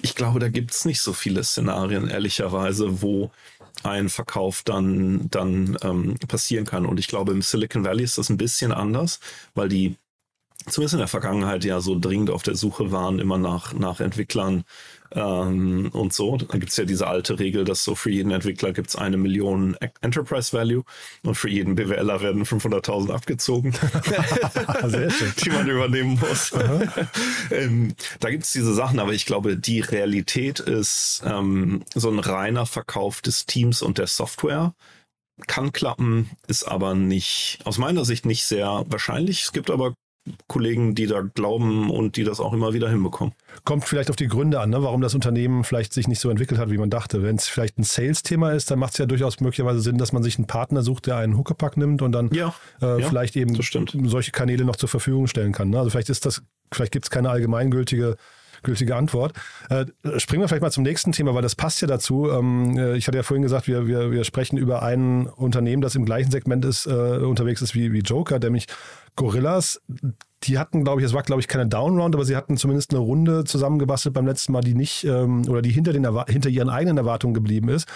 ich 0.01 0.15
glaube, 0.15 0.39
da 0.39 0.49
gibt's 0.49 0.85
nicht 0.85 1.01
so 1.01 1.13
viele 1.13 1.43
Szenarien, 1.43 2.07
ehrlicherweise, 2.07 3.01
wo 3.01 3.31
ein 3.83 4.09
Verkauf 4.09 4.63
dann, 4.63 5.29
dann 5.29 5.77
ähm, 5.83 6.15
passieren 6.27 6.65
kann. 6.65 6.85
Und 6.85 6.99
ich 6.99 7.07
glaube, 7.07 7.31
im 7.31 7.41
Silicon 7.41 7.83
Valley 7.83 8.03
ist 8.03 8.17
das 8.17 8.29
ein 8.29 8.37
bisschen 8.37 8.71
anders, 8.71 9.19
weil 9.53 9.69
die 9.69 9.95
zumindest 10.67 10.93
in 10.93 10.99
der 10.99 11.07
Vergangenheit 11.07 11.63
ja 11.65 11.81
so 11.81 11.99
dringend 11.99 12.29
auf 12.29 12.43
der 12.43 12.55
Suche 12.55 12.91
waren, 12.91 13.19
immer 13.19 13.37
nach, 13.37 13.73
nach 13.73 13.99
Entwicklern 13.99 14.63
ähm, 15.13 15.89
und 15.93 16.13
so. 16.13 16.37
Da 16.37 16.57
gibt 16.57 16.71
es 16.71 16.77
ja 16.77 16.85
diese 16.85 17.07
alte 17.07 17.39
Regel, 17.39 17.63
dass 17.63 17.83
so 17.83 17.95
für 17.95 18.09
jeden 18.09 18.31
Entwickler 18.31 18.73
gibt 18.73 18.89
es 18.89 18.95
eine 18.95 19.17
Million 19.17 19.77
Enterprise 20.01 20.53
Value 20.55 20.83
und 21.23 21.35
für 21.35 21.49
jeden 21.49 21.75
BWLer 21.75 22.21
werden 22.21 22.45
500.000 22.45 23.11
abgezogen, 23.11 23.71
die 25.43 25.49
man 25.49 25.67
übernehmen 25.67 26.19
muss. 26.19 26.53
ähm, 27.51 27.95
da 28.19 28.29
gibt 28.29 28.43
es 28.43 28.53
diese 28.53 28.73
Sachen, 28.73 28.99
aber 28.99 29.13
ich 29.13 29.25
glaube, 29.25 29.57
die 29.57 29.81
Realität 29.81 30.59
ist 30.59 31.23
ähm, 31.25 31.83
so 31.93 32.09
ein 32.09 32.19
reiner 32.19 32.65
Verkauf 32.65 33.21
des 33.21 33.45
Teams 33.45 33.81
und 33.81 33.97
der 33.97 34.07
Software 34.07 34.73
kann 35.47 35.71
klappen, 35.71 36.29
ist 36.47 36.63
aber 36.63 36.93
nicht, 36.93 37.59
aus 37.63 37.77
meiner 37.77 38.05
Sicht 38.05 38.25
nicht 38.25 38.43
sehr 38.43 38.83
wahrscheinlich. 38.87 39.43
Es 39.43 39.51
gibt 39.51 39.71
aber 39.71 39.95
Kollegen, 40.47 40.93
die 40.93 41.07
da 41.07 41.21
glauben 41.21 41.89
und 41.89 42.15
die 42.15 42.23
das 42.23 42.39
auch 42.39 42.53
immer 42.53 42.73
wieder 42.73 42.89
hinbekommen. 42.89 43.33
Kommt 43.63 43.85
vielleicht 43.85 44.09
auf 44.09 44.15
die 44.15 44.27
Gründe 44.27 44.59
an, 44.59 44.69
ne? 44.69 44.83
warum 44.83 45.01
das 45.01 45.15
Unternehmen 45.15 45.63
vielleicht 45.63 45.93
sich 45.93 46.07
nicht 46.07 46.19
so 46.19 46.29
entwickelt 46.29 46.59
hat, 46.59 46.69
wie 46.69 46.77
man 46.77 46.89
dachte. 46.89 47.23
Wenn 47.23 47.37
es 47.37 47.47
vielleicht 47.47 47.79
ein 47.79 47.83
Sales-Thema 47.83 48.51
ist, 48.51 48.69
dann 48.69 48.77
macht 48.77 48.93
es 48.93 48.99
ja 48.99 49.07
durchaus 49.07 49.39
möglicherweise 49.39 49.81
Sinn, 49.81 49.97
dass 49.97 50.13
man 50.13 50.21
sich 50.21 50.37
einen 50.37 50.47
Partner 50.47 50.83
sucht, 50.83 51.07
der 51.07 51.17
einen 51.17 51.37
Huckepack 51.37 51.75
nimmt 51.75 52.01
und 52.01 52.11
dann 52.11 52.29
ja, 52.33 52.53
äh, 52.81 53.01
ja, 53.01 53.07
vielleicht 53.07 53.35
eben 53.35 53.55
solche 53.55 54.31
Kanäle 54.31 54.63
noch 54.63 54.75
zur 54.75 54.89
Verfügung 54.89 55.27
stellen 55.27 55.53
kann. 55.53 55.69
Ne? 55.69 55.79
Also 55.79 55.89
vielleicht 55.89 56.09
ist 56.09 56.25
das, 56.25 56.43
vielleicht 56.71 56.91
gibt 56.91 57.05
es 57.05 57.09
keine 57.09 57.29
allgemeingültige 57.29 58.15
gültige 58.63 58.95
Antwort. 58.95 59.33
Äh, 59.69 59.85
springen 60.17 60.43
wir 60.43 60.47
vielleicht 60.47 60.61
mal 60.61 60.71
zum 60.71 60.83
nächsten 60.83 61.11
Thema, 61.11 61.33
weil 61.33 61.41
das 61.41 61.55
passt 61.55 61.81
ja 61.81 61.87
dazu. 61.87 62.29
Ähm, 62.29 62.77
äh, 62.77 62.95
ich 62.95 63.07
hatte 63.07 63.17
ja 63.17 63.23
vorhin 63.23 63.41
gesagt, 63.41 63.67
wir, 63.67 63.87
wir, 63.87 64.11
wir 64.11 64.23
sprechen 64.23 64.57
über 64.57 64.83
ein 64.83 65.25
Unternehmen, 65.27 65.81
das 65.81 65.95
im 65.95 66.05
gleichen 66.05 66.31
Segment 66.31 66.65
ist, 66.65 66.85
äh, 66.85 66.89
unterwegs 66.89 67.61
ist 67.61 67.75
wie, 67.75 67.91
wie 67.91 67.99
Joker, 67.99 68.39
nämlich 68.39 68.67
Gorillas, 69.15 69.81
die 70.43 70.57
hatten, 70.57 70.83
glaube 70.83 71.01
ich, 71.01 71.05
es 71.05 71.13
war, 71.13 71.23
glaube 71.23 71.41
ich, 71.41 71.47
keine 71.47 71.67
Downround, 71.67 72.15
aber 72.15 72.25
sie 72.25 72.35
hatten 72.35 72.57
zumindest 72.57 72.91
eine 72.91 72.99
Runde 72.99 73.43
zusammengebastelt 73.43 74.13
beim 74.13 74.25
letzten 74.25 74.53
Mal, 74.53 74.61
die 74.61 74.73
nicht 74.73 75.03
ähm, 75.03 75.47
oder 75.47 75.61
die 75.61 75.71
hinter, 75.71 75.93
den, 75.93 76.07
hinter 76.27 76.49
ihren 76.49 76.69
eigenen 76.69 76.97
Erwartungen 76.97 77.33
geblieben 77.33 77.69
ist. 77.69 77.87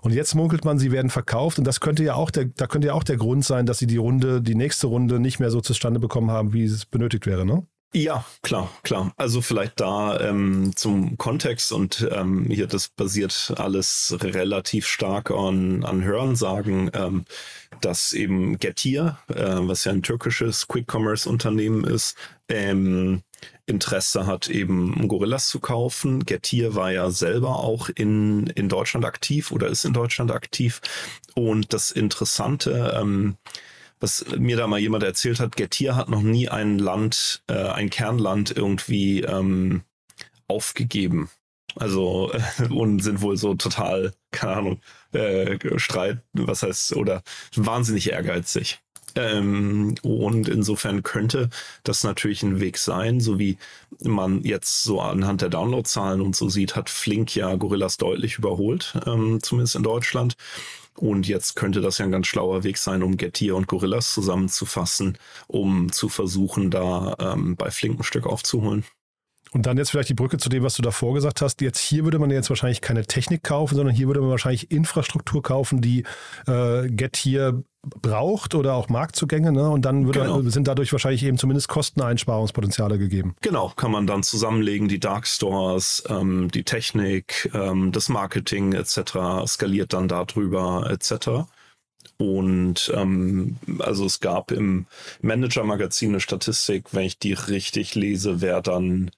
Und 0.00 0.12
jetzt 0.12 0.34
munkelt 0.34 0.64
man, 0.64 0.78
sie 0.78 0.92
werden 0.92 1.10
verkauft. 1.10 1.58
Und 1.58 1.66
das 1.66 1.80
könnte 1.80 2.04
ja 2.04 2.14
auch 2.14 2.30
der, 2.30 2.44
da 2.44 2.66
könnte 2.66 2.88
ja 2.88 2.94
auch 2.94 3.02
der 3.02 3.16
Grund 3.16 3.44
sein, 3.44 3.66
dass 3.66 3.78
sie 3.78 3.86
die 3.86 3.96
Runde, 3.96 4.40
die 4.40 4.54
nächste 4.54 4.86
Runde 4.86 5.18
nicht 5.18 5.40
mehr 5.40 5.50
so 5.50 5.60
zustande 5.60 5.98
bekommen 5.98 6.30
haben, 6.30 6.52
wie 6.52 6.64
es 6.64 6.86
benötigt 6.86 7.26
wäre, 7.26 7.44
ne? 7.44 7.66
Ja, 7.94 8.26
klar, 8.42 8.70
klar. 8.82 9.12
Also 9.16 9.40
vielleicht 9.40 9.80
da 9.80 10.20
ähm, 10.20 10.72
zum 10.76 11.16
Kontext 11.16 11.72
und 11.72 12.06
ähm, 12.12 12.44
hier, 12.50 12.66
das 12.66 12.88
basiert 12.88 13.54
alles 13.56 14.14
relativ 14.20 14.86
stark 14.86 15.30
an, 15.30 15.84
an 15.84 16.04
Hörensagen, 16.04 16.90
ähm, 16.92 17.24
dass 17.80 18.12
eben 18.12 18.58
Getir, 18.58 19.18
äh, 19.28 19.56
was 19.60 19.84
ja 19.84 19.92
ein 19.92 20.02
türkisches 20.02 20.68
Quick-Commerce-Unternehmen 20.68 21.84
ist, 21.84 22.14
ähm, 22.50 23.22
Interesse 23.64 24.26
hat, 24.26 24.48
eben 24.48 25.08
Gorillas 25.08 25.48
zu 25.48 25.58
kaufen. 25.58 26.26
Getir 26.26 26.74
war 26.74 26.92
ja 26.92 27.10
selber 27.10 27.56
auch 27.58 27.88
in, 27.88 28.48
in 28.48 28.68
Deutschland 28.68 29.06
aktiv 29.06 29.50
oder 29.50 29.68
ist 29.68 29.86
in 29.86 29.94
Deutschland 29.94 30.30
aktiv. 30.30 30.82
Und 31.34 31.72
das 31.72 31.90
Interessante, 31.90 32.94
ähm, 33.00 33.36
was 34.00 34.24
mir 34.38 34.56
da 34.56 34.66
mal 34.66 34.78
jemand 34.78 35.04
erzählt 35.04 35.40
hat, 35.40 35.56
Getir 35.56 35.96
hat 35.96 36.08
noch 36.08 36.22
nie 36.22 36.48
ein 36.48 36.78
Land, 36.78 37.42
äh, 37.48 37.54
ein 37.54 37.90
Kernland 37.90 38.56
irgendwie 38.56 39.22
ähm, 39.22 39.82
aufgegeben. 40.46 41.30
Also 41.76 42.32
und 42.70 43.00
sind 43.00 43.20
wohl 43.20 43.36
so 43.36 43.54
total, 43.54 44.12
keine 44.30 44.52
Ahnung, 44.52 44.80
äh, 45.12 45.58
Streit, 45.78 46.22
was 46.32 46.62
heißt, 46.62 46.96
oder 46.96 47.22
wahnsinnig 47.54 48.10
ehrgeizig. 48.10 48.80
Ähm, 49.14 49.94
und 50.02 50.48
insofern 50.48 51.02
könnte 51.02 51.48
das 51.82 52.04
natürlich 52.04 52.42
ein 52.42 52.60
Weg 52.60 52.78
sein, 52.78 53.20
so 53.20 53.38
wie 53.38 53.58
man 54.02 54.42
jetzt 54.44 54.82
so 54.84 55.00
anhand 55.00 55.40
der 55.40 55.48
Downloadzahlen 55.48 56.20
und 56.20 56.36
so 56.36 56.48
sieht, 56.48 56.76
hat 56.76 56.90
Flink 56.90 57.34
ja 57.34 57.54
Gorillas 57.56 57.96
deutlich 57.96 58.38
überholt, 58.38 58.96
ähm, 59.06 59.40
zumindest 59.42 59.76
in 59.76 59.82
Deutschland. 59.82 60.36
Und 60.98 61.28
jetzt 61.28 61.54
könnte 61.54 61.80
das 61.80 61.98
ja 61.98 62.04
ein 62.06 62.10
ganz 62.10 62.26
schlauer 62.26 62.64
Weg 62.64 62.76
sein, 62.76 63.04
um 63.04 63.16
Getir 63.16 63.54
und 63.54 63.68
Gorillas 63.68 64.12
zusammenzufassen, 64.12 65.16
um 65.46 65.92
zu 65.92 66.08
versuchen, 66.08 66.70
da 66.70 67.14
ähm, 67.20 67.56
bei 67.56 67.70
Flink 67.70 68.00
ein 68.00 68.04
Stück 68.04 68.26
aufzuholen. 68.26 68.84
Und 69.52 69.66
dann 69.66 69.78
jetzt 69.78 69.90
vielleicht 69.90 70.10
die 70.10 70.14
Brücke 70.14 70.38
zu 70.38 70.48
dem, 70.48 70.62
was 70.62 70.74
du 70.74 70.82
davor 70.82 71.14
gesagt 71.14 71.40
hast. 71.40 71.60
Jetzt 71.60 71.80
hier 71.80 72.04
würde 72.04 72.18
man 72.18 72.30
jetzt 72.30 72.50
wahrscheinlich 72.50 72.80
keine 72.80 73.06
Technik 73.06 73.42
kaufen, 73.42 73.76
sondern 73.76 73.94
hier 73.94 74.06
würde 74.06 74.20
man 74.20 74.30
wahrscheinlich 74.30 74.70
Infrastruktur 74.70 75.42
kaufen, 75.42 75.80
die 75.80 76.04
äh, 76.46 76.88
Get 76.88 77.16
hier 77.16 77.62
braucht 77.82 78.54
oder 78.54 78.74
auch 78.74 78.88
Marktzugänge. 78.88 79.52
Ne? 79.52 79.70
Und 79.70 79.84
dann 79.84 80.06
würde, 80.06 80.20
genau. 80.20 80.42
sind 80.42 80.68
dadurch 80.68 80.92
wahrscheinlich 80.92 81.24
eben 81.24 81.38
zumindest 81.38 81.68
Kosteneinsparungspotenziale 81.68 82.98
gegeben. 82.98 83.34
Genau, 83.40 83.72
kann 83.76 83.92
man 83.92 84.06
dann 84.06 84.22
zusammenlegen, 84.22 84.88
die 84.88 85.00
Dark 85.00 85.26
Stores, 85.26 86.02
ähm, 86.08 86.50
die 86.50 86.64
Technik, 86.64 87.50
ähm, 87.54 87.92
das 87.92 88.08
Marketing 88.08 88.72
etc. 88.72 89.46
skaliert 89.46 89.92
dann 89.92 90.08
darüber 90.08 90.88
etc. 90.90 91.46
Und 92.18 92.92
ähm, 92.94 93.56
also 93.78 94.04
es 94.04 94.20
gab 94.20 94.50
im 94.50 94.86
Manager-Magazin 95.22 96.10
eine 96.10 96.20
Statistik, 96.20 96.86
wenn 96.92 97.04
ich 97.04 97.18
die 97.18 97.32
richtig 97.32 97.94
lese, 97.94 98.40
wer 98.40 98.60
dann 98.60 99.10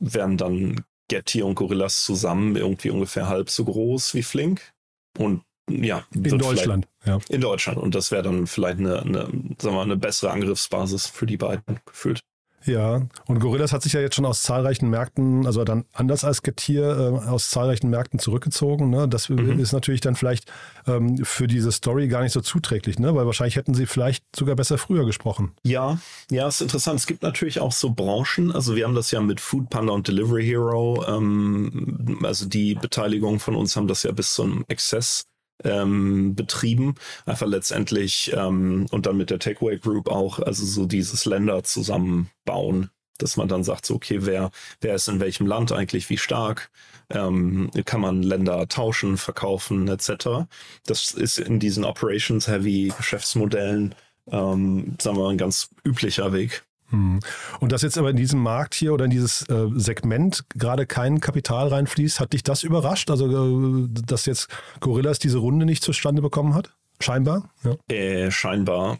wären 0.00 0.36
dann 0.36 0.84
Getty 1.08 1.42
und 1.42 1.54
Gorillas 1.54 2.04
zusammen 2.04 2.56
irgendwie 2.56 2.90
ungefähr 2.90 3.28
halb 3.28 3.50
so 3.50 3.64
groß 3.64 4.14
wie 4.14 4.22
Flink. 4.22 4.72
Und 5.18 5.42
ja, 5.68 6.04
in 6.14 6.38
Deutschland. 6.38 6.88
Ja. 7.04 7.18
In 7.28 7.40
Deutschland. 7.40 7.78
Und 7.78 7.94
das 7.94 8.10
wäre 8.10 8.22
dann 8.22 8.46
vielleicht 8.46 8.78
eine, 8.78 9.00
eine, 9.00 9.20
sagen 9.20 9.58
wir 9.60 9.72
mal, 9.72 9.82
eine 9.82 9.96
bessere 9.96 10.30
Angriffsbasis 10.30 11.06
für 11.06 11.26
die 11.26 11.36
beiden 11.36 11.80
gefühlt. 11.86 12.20
Ja, 12.66 13.02
und 13.26 13.40
Gorillas 13.40 13.72
hat 13.72 13.82
sich 13.82 13.94
ja 13.94 14.00
jetzt 14.00 14.14
schon 14.14 14.26
aus 14.26 14.42
zahlreichen 14.42 14.90
Märkten, 14.90 15.46
also 15.46 15.64
dann 15.64 15.84
anders 15.92 16.24
als 16.24 16.42
Getir, 16.42 16.84
äh, 16.84 17.28
aus 17.28 17.48
zahlreichen 17.48 17.88
Märkten 17.88 18.18
zurückgezogen. 18.18 18.90
Ne? 18.90 19.08
Das 19.08 19.28
mhm. 19.28 19.58
ist 19.58 19.72
natürlich 19.72 20.00
dann 20.00 20.14
vielleicht 20.14 20.50
ähm, 20.86 21.24
für 21.24 21.46
diese 21.46 21.72
Story 21.72 22.08
gar 22.08 22.22
nicht 22.22 22.32
so 22.32 22.40
zuträglich, 22.40 22.98
ne? 22.98 23.14
weil 23.14 23.26
wahrscheinlich 23.26 23.56
hätten 23.56 23.74
sie 23.74 23.86
vielleicht 23.86 24.24
sogar 24.36 24.56
besser 24.56 24.78
früher 24.78 25.06
gesprochen. 25.06 25.52
Ja, 25.62 25.98
ja, 26.30 26.48
ist 26.48 26.60
interessant. 26.60 27.00
Es 27.00 27.06
gibt 27.06 27.22
natürlich 27.22 27.60
auch 27.60 27.72
so 27.72 27.90
Branchen, 27.90 28.52
also 28.52 28.76
wir 28.76 28.84
haben 28.84 28.94
das 28.94 29.10
ja 29.10 29.20
mit 29.20 29.40
Food 29.40 29.70
Panda 29.70 29.92
und 29.92 30.08
Delivery 30.08 30.44
Hero, 30.44 31.04
ähm, 31.08 32.18
also 32.22 32.46
die 32.46 32.74
Beteiligung 32.74 33.40
von 33.40 33.56
uns 33.56 33.76
haben 33.76 33.88
das 33.88 34.02
ja 34.02 34.12
bis 34.12 34.34
zum 34.34 34.64
Exzess 34.68 35.29
ähm, 35.64 36.34
betrieben. 36.34 36.94
Einfach 37.26 37.46
letztendlich 37.46 38.32
ähm, 38.34 38.86
und 38.90 39.06
dann 39.06 39.16
mit 39.16 39.30
der 39.30 39.38
Takeaway 39.38 39.78
Group 39.78 40.08
auch, 40.08 40.38
also 40.38 40.64
so 40.64 40.86
dieses 40.86 41.24
Länder 41.24 41.62
zusammenbauen, 41.62 42.90
dass 43.18 43.36
man 43.36 43.48
dann 43.48 43.64
sagt, 43.64 43.86
so, 43.86 43.94
okay, 43.94 44.20
wer, 44.22 44.50
wer 44.80 44.94
ist 44.94 45.08
in 45.08 45.20
welchem 45.20 45.46
Land 45.46 45.72
eigentlich 45.72 46.08
wie 46.10 46.18
stark? 46.18 46.70
Ähm, 47.10 47.70
kann 47.84 48.00
man 48.00 48.22
Länder 48.22 48.66
tauschen, 48.68 49.16
verkaufen, 49.16 49.88
etc. 49.88 50.46
Das 50.86 51.12
ist 51.12 51.38
in 51.38 51.58
diesen 51.58 51.84
Operations-Heavy 51.84 52.92
Geschäftsmodellen, 52.96 53.94
ähm, 54.30 54.96
sagen 55.00 55.16
wir 55.16 55.24
mal, 55.24 55.30
ein 55.30 55.38
ganz 55.38 55.70
üblicher 55.84 56.32
Weg. 56.32 56.64
Hm. 56.90 57.20
Und 57.60 57.72
dass 57.72 57.82
jetzt 57.82 57.98
aber 57.98 58.10
in 58.10 58.16
diesem 58.16 58.40
Markt 58.40 58.74
hier 58.74 58.92
oder 58.92 59.04
in 59.04 59.10
dieses 59.10 59.48
äh, 59.48 59.68
Segment 59.74 60.44
gerade 60.54 60.86
kein 60.86 61.20
Kapital 61.20 61.68
reinfließt, 61.68 62.20
hat 62.20 62.32
dich 62.32 62.42
das 62.42 62.62
überrascht? 62.62 63.10
Also, 63.10 63.84
äh, 63.84 63.88
dass 63.88 64.26
jetzt 64.26 64.48
Gorillas 64.80 65.18
diese 65.18 65.38
Runde 65.38 65.66
nicht 65.66 65.82
zustande 65.82 66.22
bekommen 66.22 66.54
hat? 66.54 66.74
Scheinbar? 67.00 67.50
Ja. 67.64 67.94
Äh, 67.94 68.30
scheinbar. 68.30 68.98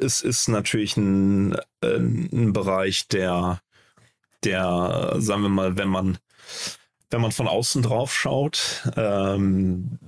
Es 0.00 0.20
ist 0.20 0.48
natürlich 0.48 0.96
ein, 0.96 1.54
äh, 1.80 1.96
ein 1.96 2.52
Bereich, 2.52 3.08
der, 3.08 3.60
der, 4.44 5.16
sagen 5.18 5.42
wir 5.42 5.48
mal, 5.48 5.76
wenn 5.76 5.88
man, 5.88 6.18
wenn 7.10 7.20
man 7.20 7.32
von 7.32 7.48
außen 7.48 7.82
drauf 7.82 8.14
schaut, 8.14 8.88
ähm, 8.96 9.98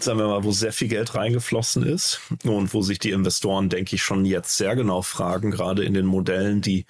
sagen 0.00 0.18
wir 0.18 0.28
mal, 0.28 0.44
wo 0.44 0.52
sehr 0.52 0.72
viel 0.72 0.88
Geld 0.88 1.14
reingeflossen 1.14 1.82
ist 1.82 2.20
und 2.44 2.72
wo 2.74 2.82
sich 2.82 2.98
die 2.98 3.10
Investoren, 3.10 3.68
denke 3.68 3.96
ich, 3.96 4.02
schon 4.02 4.24
jetzt 4.24 4.56
sehr 4.56 4.76
genau 4.76 5.02
fragen, 5.02 5.50
gerade 5.50 5.84
in 5.84 5.94
den 5.94 6.06
Modellen, 6.06 6.60
die, 6.60 6.86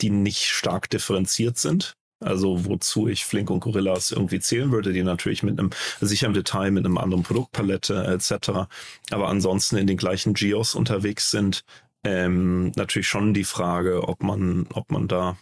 die 0.00 0.10
nicht 0.10 0.46
stark 0.46 0.90
differenziert 0.90 1.58
sind. 1.58 1.96
Also 2.22 2.66
wozu 2.66 3.08
ich 3.08 3.24
Flink 3.24 3.48
und 3.48 3.60
Gorillas 3.60 4.12
irgendwie 4.12 4.40
zählen 4.40 4.70
würde, 4.72 4.92
die 4.92 5.02
natürlich 5.02 5.42
mit 5.42 5.58
einem, 5.58 5.70
sicher 6.00 6.26
im 6.26 6.34
Detail 6.34 6.70
mit 6.70 6.84
einem 6.84 6.98
anderen 6.98 7.22
Produktpalette 7.22 8.04
etc., 8.04 8.68
aber 9.10 9.28
ansonsten 9.28 9.78
in 9.78 9.86
den 9.86 9.96
gleichen 9.96 10.34
Geos 10.34 10.74
unterwegs 10.74 11.30
sind, 11.30 11.64
ähm, 12.04 12.72
natürlich 12.76 13.08
schon 13.08 13.32
die 13.32 13.44
Frage, 13.44 14.06
ob 14.06 14.22
man, 14.22 14.66
ob 14.72 14.90
man 14.90 15.08
da 15.08 15.38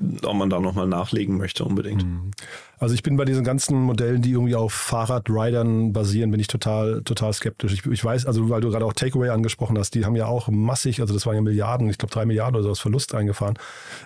ob 0.00 0.34
man 0.34 0.48
da 0.48 0.58
nochmal 0.58 0.86
nachlegen 0.86 1.36
möchte 1.36 1.64
unbedingt. 1.64 2.04
Mhm. 2.04 2.30
Also 2.78 2.94
ich 2.94 3.02
bin 3.02 3.16
bei 3.16 3.24
diesen 3.24 3.44
ganzen 3.44 3.80
Modellen, 3.80 4.22
die 4.22 4.32
irgendwie 4.32 4.56
auf 4.56 4.72
Fahrradridern 4.72 5.92
basieren, 5.92 6.30
bin 6.30 6.40
ich 6.40 6.46
total, 6.46 7.02
total 7.02 7.32
skeptisch. 7.32 7.72
Ich, 7.72 7.86
ich 7.86 8.04
weiß, 8.04 8.26
also 8.26 8.48
weil 8.48 8.60
du 8.60 8.70
gerade 8.70 8.84
auch 8.84 8.94
Takeaway 8.94 9.28
angesprochen 9.28 9.78
hast, 9.78 9.94
die 9.94 10.04
haben 10.04 10.16
ja 10.16 10.26
auch 10.26 10.48
massig, 10.48 11.00
also 11.00 11.12
das 11.12 11.26
waren 11.26 11.34
ja 11.34 11.42
Milliarden, 11.42 11.88
ich 11.90 11.98
glaube 11.98 12.12
drei 12.12 12.24
Milliarden 12.24 12.56
oder 12.56 12.64
so 12.64 12.70
aus 12.70 12.80
Verlust 12.80 13.14
eingefahren. 13.14 13.58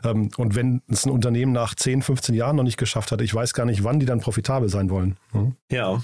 Ähm, 0.05 0.31
und 0.37 0.55
wenn 0.57 0.83
es 0.89 1.07
ein 1.07 1.11
Unternehmen 1.11 1.53
nach 1.53 1.75
10, 1.75 2.03
15 2.03 2.35
Jahren 2.35 2.57
noch 2.57 2.65
nicht 2.65 2.79
geschafft 2.79 3.13
hat, 3.13 3.21
ich 3.21 3.35
weiß 3.35 3.55
gar 3.55 3.65
nicht, 3.65 3.85
wann 3.85 4.01
die 4.01 4.07
dann 4.07 4.21
profitabel 4.21 4.69
sein 4.69 4.91
wollen. 4.91 5.17
Mhm. 5.33 5.55
Ja, 5.71 6.03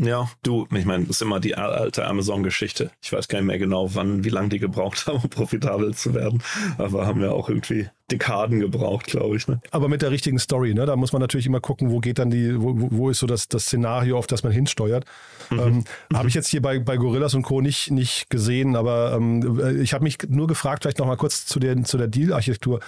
ja, 0.00 0.30
du, 0.42 0.66
ich 0.74 0.84
meine, 0.84 1.04
das 1.04 1.16
ist 1.16 1.22
immer 1.22 1.40
die 1.40 1.56
alte 1.56 2.06
Amazon-Geschichte. 2.06 2.90
Ich 3.02 3.12
weiß 3.12 3.28
gar 3.28 3.38
nicht 3.38 3.46
mehr 3.46 3.58
genau, 3.58 3.94
wann, 3.94 4.24
wie 4.24 4.30
lange 4.30 4.48
die 4.48 4.58
gebraucht 4.58 5.06
haben, 5.06 5.20
um 5.22 5.28
profitabel 5.28 5.94
zu 5.94 6.14
werden. 6.14 6.42
Aber 6.78 7.06
haben 7.06 7.20
ja 7.20 7.30
auch 7.30 7.48
irgendwie 7.48 7.88
Dekaden 8.10 8.60
gebraucht, 8.60 9.06
glaube 9.06 9.36
ich. 9.36 9.46
Ne? 9.46 9.60
Aber 9.70 9.88
mit 9.88 10.02
der 10.02 10.10
richtigen 10.10 10.38
Story, 10.38 10.74
ne? 10.74 10.86
Da 10.86 10.96
muss 10.96 11.12
man 11.12 11.20
natürlich 11.20 11.46
immer 11.46 11.60
gucken, 11.60 11.90
wo 11.90 12.00
geht 12.00 12.18
dann 12.18 12.30
die, 12.30 12.60
wo, 12.60 12.74
wo 12.76 13.10
ist 13.10 13.18
so 13.18 13.26
das, 13.26 13.48
das 13.48 13.64
Szenario, 13.64 14.18
auf 14.18 14.26
das 14.26 14.42
man 14.42 14.52
hinsteuert. 14.52 15.04
Mhm. 15.50 15.58
Ähm, 15.58 15.74
mhm. 16.10 16.16
Habe 16.16 16.28
ich 16.28 16.34
jetzt 16.34 16.48
hier 16.48 16.62
bei, 16.62 16.78
bei 16.78 16.96
Gorillas 16.96 17.34
und 17.34 17.42
Co. 17.42 17.60
nicht, 17.60 17.90
nicht 17.90 18.30
gesehen, 18.30 18.76
aber 18.76 19.12
ähm, 19.16 19.80
ich 19.80 19.92
habe 19.92 20.04
mich 20.04 20.18
nur 20.28 20.46
gefragt, 20.46 20.82
vielleicht 20.82 20.98
nochmal 20.98 21.16
kurz 21.18 21.46
zu 21.46 21.60
der, 21.60 21.82
zu 21.84 21.98
der 21.98 22.08
Deal-Architektur. 22.08 22.80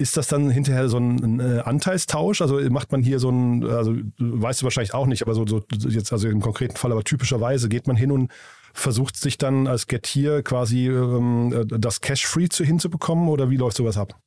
Ist 0.00 0.16
das 0.16 0.28
dann 0.28 0.48
hinterher 0.48 0.88
so 0.88 0.96
ein, 0.96 1.40
ein, 1.40 1.60
Anteilstausch? 1.60 2.40
Also 2.40 2.58
macht 2.70 2.90
man 2.90 3.02
hier 3.02 3.18
so 3.18 3.28
ein, 3.28 3.62
also 3.64 3.94
weißt 4.18 4.62
du 4.62 4.64
wahrscheinlich 4.64 4.94
auch 4.94 5.04
nicht, 5.04 5.20
aber 5.20 5.34
so, 5.34 5.46
so 5.46 5.62
jetzt 5.88 6.10
also 6.10 6.26
im 6.26 6.40
konkreten 6.40 6.76
Fall, 6.76 6.90
aber 6.90 7.04
typischerweise 7.04 7.68
geht 7.68 7.86
man 7.86 7.96
hin 7.96 8.10
und 8.10 8.32
versucht 8.72 9.18
sich 9.18 9.36
dann 9.36 9.66
als 9.66 9.88
Gettier 9.88 10.42
quasi 10.42 10.88
ähm, 10.88 11.66
das 11.68 12.00
Cash-Free 12.00 12.48
zu 12.48 12.64
hinzubekommen 12.64 13.28
oder 13.28 13.50
wie 13.50 13.58
läuft 13.58 13.76
sowas 13.76 13.98
ab? 13.98 14.18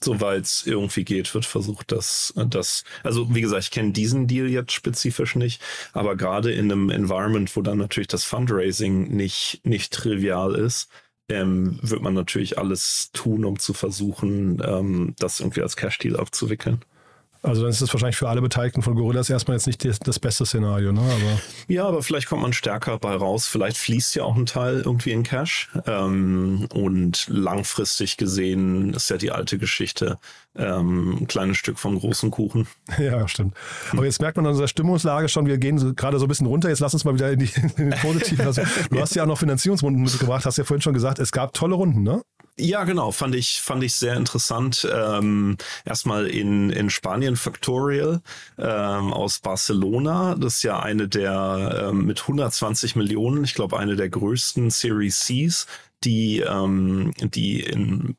Soweit 0.00 0.44
es 0.44 0.64
irgendwie 0.64 1.04
geht, 1.04 1.34
wird 1.34 1.44
versucht, 1.44 1.90
dass 1.90 2.32
das, 2.36 2.84
also 3.02 3.34
wie 3.34 3.40
gesagt, 3.40 3.64
ich 3.64 3.70
kenne 3.72 3.90
diesen 3.90 4.28
Deal 4.28 4.46
jetzt 4.46 4.70
spezifisch 4.70 5.34
nicht, 5.34 5.60
aber 5.92 6.14
gerade 6.14 6.52
in 6.52 6.70
einem 6.70 6.88
Environment, 6.88 7.54
wo 7.56 7.62
dann 7.62 7.78
natürlich 7.78 8.06
das 8.06 8.22
Fundraising 8.22 9.08
nicht, 9.08 9.60
nicht 9.64 9.92
trivial 9.92 10.54
ist, 10.54 10.88
ähm, 11.30 11.78
wird 11.82 12.02
man 12.02 12.14
natürlich 12.14 12.58
alles 12.58 13.10
tun, 13.12 13.44
um 13.44 13.58
zu 13.58 13.72
versuchen, 13.72 14.62
ähm, 14.64 15.14
das 15.18 15.40
irgendwie 15.40 15.62
als 15.62 15.76
Cash-Deal 15.76 16.16
abzuwickeln. 16.16 16.84
Also 17.42 17.62
dann 17.62 17.70
ist 17.70 17.80
das 17.80 17.92
wahrscheinlich 17.92 18.16
für 18.16 18.28
alle 18.28 18.42
Beteiligten 18.42 18.82
von 18.82 18.94
Gorillas 18.94 19.30
erstmal 19.30 19.56
jetzt 19.56 19.66
nicht 19.66 19.82
das, 19.84 19.98
das, 19.98 20.18
beste 20.18 20.44
Szenario, 20.44 20.92
ne? 20.92 21.00
Aber 21.00 21.40
ja, 21.68 21.86
aber 21.86 22.02
vielleicht 22.02 22.28
kommt 22.28 22.42
man 22.42 22.52
stärker 22.52 22.98
bei 22.98 23.14
raus. 23.14 23.46
Vielleicht 23.46 23.78
fließt 23.78 24.14
ja 24.14 24.24
auch 24.24 24.36
ein 24.36 24.44
Teil 24.44 24.82
irgendwie 24.84 25.12
in 25.12 25.22
Cash. 25.22 25.70
Ähm, 25.86 26.68
und 26.74 27.26
langfristig 27.28 28.18
gesehen 28.18 28.92
ist 28.92 29.08
ja 29.08 29.16
die 29.16 29.30
alte 29.30 29.56
Geschichte 29.56 30.18
ähm, 30.56 31.18
ein 31.20 31.26
kleines 31.28 31.56
Stück 31.56 31.78
vom 31.78 31.98
großen 31.98 32.30
Kuchen. 32.30 32.66
Ja, 32.98 33.26
stimmt. 33.28 33.54
Aber 33.92 34.04
jetzt 34.04 34.20
merkt 34.20 34.36
man 34.36 34.44
an 34.44 34.50
unserer 34.50 34.68
Stimmungslage 34.68 35.28
schon, 35.28 35.46
wir 35.46 35.56
gehen 35.56 35.96
gerade 35.96 36.18
so 36.18 36.26
ein 36.26 36.28
bisschen 36.28 36.46
runter. 36.46 36.68
Jetzt 36.68 36.80
lass 36.80 36.92
uns 36.92 37.04
mal 37.04 37.14
wieder 37.14 37.32
in, 37.32 37.38
die, 37.38 37.50
in 37.76 37.90
den 37.90 37.98
Positiven. 37.98 38.46
Also, 38.46 38.62
du 38.90 39.00
hast 39.00 39.14
ja 39.14 39.22
auch 39.22 39.26
noch 39.26 39.38
Finanzierungsrunden 39.38 40.02
mitgebracht, 40.02 40.44
hast 40.44 40.58
ja 40.58 40.64
vorhin 40.64 40.82
schon 40.82 40.92
gesagt, 40.92 41.18
es 41.18 41.32
gab 41.32 41.54
tolle 41.54 41.76
Runden, 41.76 42.02
ne? 42.02 42.20
Ja, 42.58 42.84
genau, 42.84 43.10
fand 43.10 43.34
ich, 43.34 43.60
fand 43.60 43.82
ich 43.82 43.94
sehr 43.94 44.16
interessant. 44.16 44.86
Ähm, 44.92 45.56
erstmal 45.84 46.26
in, 46.26 46.70
in 46.70 46.90
Spanien 46.90 47.36
Factorial 47.36 48.20
ähm, 48.58 49.12
aus 49.12 49.38
Barcelona. 49.40 50.34
Das 50.34 50.56
ist 50.56 50.62
ja 50.62 50.80
eine 50.80 51.08
der 51.08 51.88
ähm, 51.90 52.04
mit 52.04 52.20
120 52.20 52.96
Millionen, 52.96 53.44
ich 53.44 53.54
glaube, 53.54 53.78
eine 53.78 53.96
der 53.96 54.10
größten 54.10 54.70
Series 54.70 55.20
Cs, 55.26 55.66
die, 56.04 56.40
ähm, 56.40 57.12
die 57.18 57.60
in, 57.60 58.16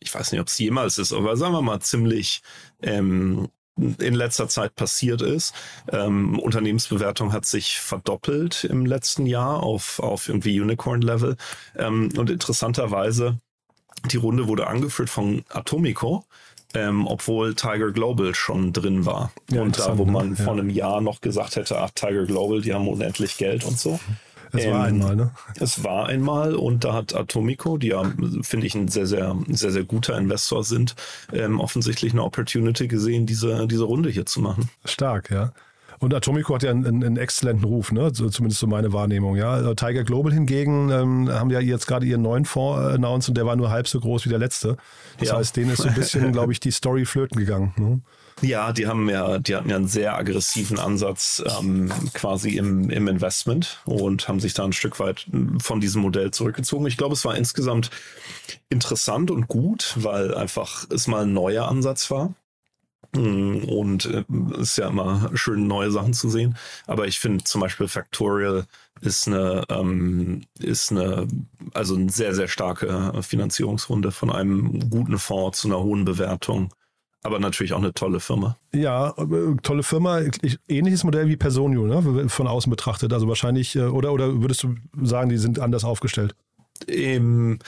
ich 0.00 0.12
weiß 0.14 0.32
nicht, 0.32 0.40
ob 0.40 0.48
es 0.48 0.58
jemals 0.58 0.98
ist, 0.98 1.12
aber 1.12 1.36
sagen 1.36 1.52
wir 1.54 1.62
mal 1.62 1.80
ziemlich 1.80 2.42
ähm, 2.82 3.48
in 3.76 4.14
letzter 4.14 4.48
Zeit 4.48 4.74
passiert 4.74 5.22
ist. 5.22 5.54
Ähm, 5.90 6.38
Unternehmensbewertung 6.38 7.32
hat 7.32 7.46
sich 7.46 7.78
verdoppelt 7.78 8.64
im 8.64 8.84
letzten 8.84 9.26
Jahr 9.26 9.62
auf, 9.62 10.00
auf 10.00 10.28
irgendwie 10.28 10.60
Unicorn-Level. 10.60 11.36
Ähm, 11.76 12.10
und 12.16 12.30
interessanterweise 12.30 13.38
die 14.06 14.16
Runde 14.16 14.48
wurde 14.48 14.66
angeführt 14.66 15.10
von 15.10 15.44
Atomico, 15.48 16.24
ähm, 16.74 17.06
obwohl 17.06 17.54
Tiger 17.54 17.90
Global 17.90 18.34
schon 18.34 18.72
drin 18.72 19.06
war. 19.06 19.32
Ja, 19.50 19.62
und 19.62 19.78
da, 19.78 19.98
wo 19.98 20.04
man 20.04 20.30
ne? 20.30 20.36
vor 20.36 20.52
einem 20.52 20.70
Jahr 20.70 21.00
noch 21.00 21.20
gesagt 21.20 21.56
hätte, 21.56 21.78
ach, 21.78 21.90
Tiger 21.94 22.24
Global, 22.26 22.60
die 22.60 22.72
haben 22.72 22.88
unendlich 22.88 23.36
Geld 23.38 23.64
und 23.64 23.78
so. 23.78 23.98
Es 24.52 24.64
ähm, 24.64 24.72
war 24.72 24.84
einmal, 24.84 25.16
ne? 25.16 25.30
Es 25.60 25.84
war 25.84 26.06
einmal 26.06 26.54
und 26.54 26.84
da 26.84 26.94
hat 26.94 27.14
Atomico, 27.14 27.78
die 27.78 27.88
ja, 27.88 28.02
finde 28.42 28.66
ich, 28.66 28.74
ein 28.74 28.88
sehr, 28.88 29.06
sehr, 29.06 29.36
sehr, 29.48 29.70
sehr 29.70 29.84
guter 29.84 30.16
Investor 30.18 30.64
sind, 30.64 30.96
ähm, 31.32 31.60
offensichtlich 31.60 32.12
eine 32.12 32.24
Opportunity 32.24 32.88
gesehen, 32.88 33.26
diese, 33.26 33.66
diese 33.68 33.84
Runde 33.84 34.10
hier 34.10 34.26
zu 34.26 34.40
machen. 34.40 34.68
Stark, 34.84 35.30
ja. 35.30 35.52
Und 36.00 36.14
Atomico 36.14 36.54
hat 36.54 36.62
ja 36.62 36.70
einen, 36.70 36.86
einen 36.86 37.16
exzellenten 37.18 37.64
Ruf, 37.64 37.92
ne? 37.92 38.10
So, 38.14 38.30
zumindest 38.30 38.58
so 38.58 38.66
meine 38.66 38.92
Wahrnehmung. 38.94 39.36
Ja, 39.36 39.52
also 39.52 39.74
Tiger 39.74 40.02
Global 40.02 40.32
hingegen 40.32 40.90
ähm, 40.90 41.30
haben 41.30 41.50
ja 41.50 41.60
jetzt 41.60 41.86
gerade 41.86 42.06
ihren 42.06 42.22
neuen 42.22 42.46
Fonds 42.46 42.82
äh, 42.82 42.94
announced 42.94 43.28
und 43.28 43.36
der 43.36 43.44
war 43.44 43.54
nur 43.54 43.70
halb 43.70 43.86
so 43.86 44.00
groß 44.00 44.24
wie 44.24 44.30
der 44.30 44.38
letzte. 44.38 44.78
Das 45.18 45.28
ja. 45.28 45.36
heißt, 45.36 45.54
denen 45.56 45.70
ist 45.70 45.82
so 45.82 45.88
ein 45.88 45.94
bisschen, 45.94 46.32
glaube 46.32 46.52
ich, 46.52 46.60
die 46.60 46.70
Story 46.70 47.04
flöten 47.04 47.38
gegangen. 47.38 47.74
Ne? 47.76 48.00
Ja, 48.40 48.72
die 48.72 48.86
haben 48.86 49.10
ja, 49.10 49.38
die 49.38 49.54
hatten 49.54 49.68
ja 49.68 49.76
einen 49.76 49.88
sehr 49.88 50.16
aggressiven 50.16 50.78
Ansatz 50.78 51.42
ähm, 51.60 51.92
quasi 52.14 52.56
im, 52.56 52.88
im 52.88 53.06
Investment 53.06 53.80
und 53.84 54.26
haben 54.26 54.40
sich 54.40 54.54
da 54.54 54.64
ein 54.64 54.72
Stück 54.72 54.98
weit 55.00 55.26
von 55.58 55.80
diesem 55.80 56.00
Modell 56.00 56.30
zurückgezogen. 56.30 56.86
Ich 56.86 56.96
glaube, 56.96 57.12
es 57.12 57.26
war 57.26 57.36
insgesamt 57.36 57.90
interessant 58.70 59.30
und 59.30 59.48
gut, 59.48 59.94
weil 59.96 60.34
einfach 60.34 60.86
es 60.90 61.06
mal 61.06 61.24
ein 61.24 61.34
neuer 61.34 61.68
Ansatz 61.68 62.10
war. 62.10 62.34
Mm, 63.12 63.64
und 63.64 64.04
es 64.04 64.58
äh, 64.58 64.60
ist 64.60 64.78
ja 64.78 64.88
immer 64.88 65.30
schön, 65.34 65.66
neue 65.66 65.90
Sachen 65.90 66.12
zu 66.12 66.28
sehen. 66.28 66.56
Aber 66.86 67.06
ich 67.06 67.18
finde 67.18 67.44
zum 67.44 67.60
Beispiel 67.60 67.88
Factorial 67.88 68.66
ist 69.00 69.26
eine, 69.26 69.64
ähm, 69.68 70.42
ist 70.58 70.90
eine, 70.90 71.26
also 71.74 71.96
eine 71.96 72.10
sehr, 72.10 72.34
sehr 72.34 72.48
starke 72.48 73.12
Finanzierungsrunde 73.22 74.12
von 74.12 74.30
einem 74.30 74.90
guten 74.90 75.18
Fonds 75.18 75.60
zu 75.60 75.68
einer 75.68 75.80
hohen 75.80 76.04
Bewertung. 76.04 76.72
Aber 77.22 77.38
natürlich 77.38 77.74
auch 77.74 77.78
eine 77.78 77.92
tolle 77.92 78.20
Firma. 78.20 78.56
Ja, 78.72 79.10
äh, 79.18 79.56
tolle 79.62 79.82
Firma. 79.82 80.22
Ähnliches 80.68 81.04
Modell 81.04 81.28
wie 81.28 81.36
Personio, 81.36 81.86
ne? 81.86 82.28
von 82.28 82.46
außen 82.46 82.70
betrachtet. 82.70 83.12
Also 83.12 83.28
wahrscheinlich, 83.28 83.76
äh, 83.76 83.82
oder, 83.82 84.12
oder 84.12 84.40
würdest 84.40 84.62
du 84.62 84.76
sagen, 85.02 85.28
die 85.28 85.36
sind 85.36 85.58
anders 85.58 85.84
aufgestellt? 85.84 86.34
Ähm, 86.88 87.58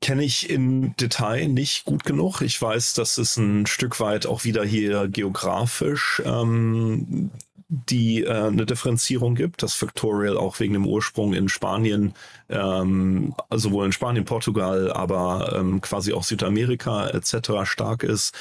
kenne 0.00 0.24
ich 0.24 0.50
im 0.50 0.96
Detail 0.96 1.48
nicht 1.48 1.84
gut 1.84 2.04
genug. 2.04 2.40
Ich 2.40 2.60
weiß, 2.60 2.94
dass 2.94 3.18
es 3.18 3.36
ein 3.36 3.66
Stück 3.66 4.00
weit 4.00 4.26
auch 4.26 4.44
wieder 4.44 4.64
hier 4.64 5.08
geografisch 5.08 6.22
ähm, 6.24 7.30
die 7.68 8.22
äh, 8.22 8.46
eine 8.46 8.66
Differenzierung 8.66 9.34
gibt, 9.34 9.62
dass 9.62 9.74
Factorial 9.74 10.36
auch 10.36 10.60
wegen 10.60 10.74
dem 10.74 10.86
Ursprung 10.86 11.34
in 11.34 11.48
Spanien, 11.48 12.14
ähm, 12.48 13.34
sowohl 13.52 13.86
in 13.86 13.92
Spanien, 13.92 14.24
Portugal, 14.24 14.92
aber 14.92 15.56
ähm, 15.58 15.80
quasi 15.80 16.12
auch 16.12 16.22
Südamerika 16.22 17.08
etc. 17.08 17.64
stark 17.64 18.04
ist, 18.04 18.34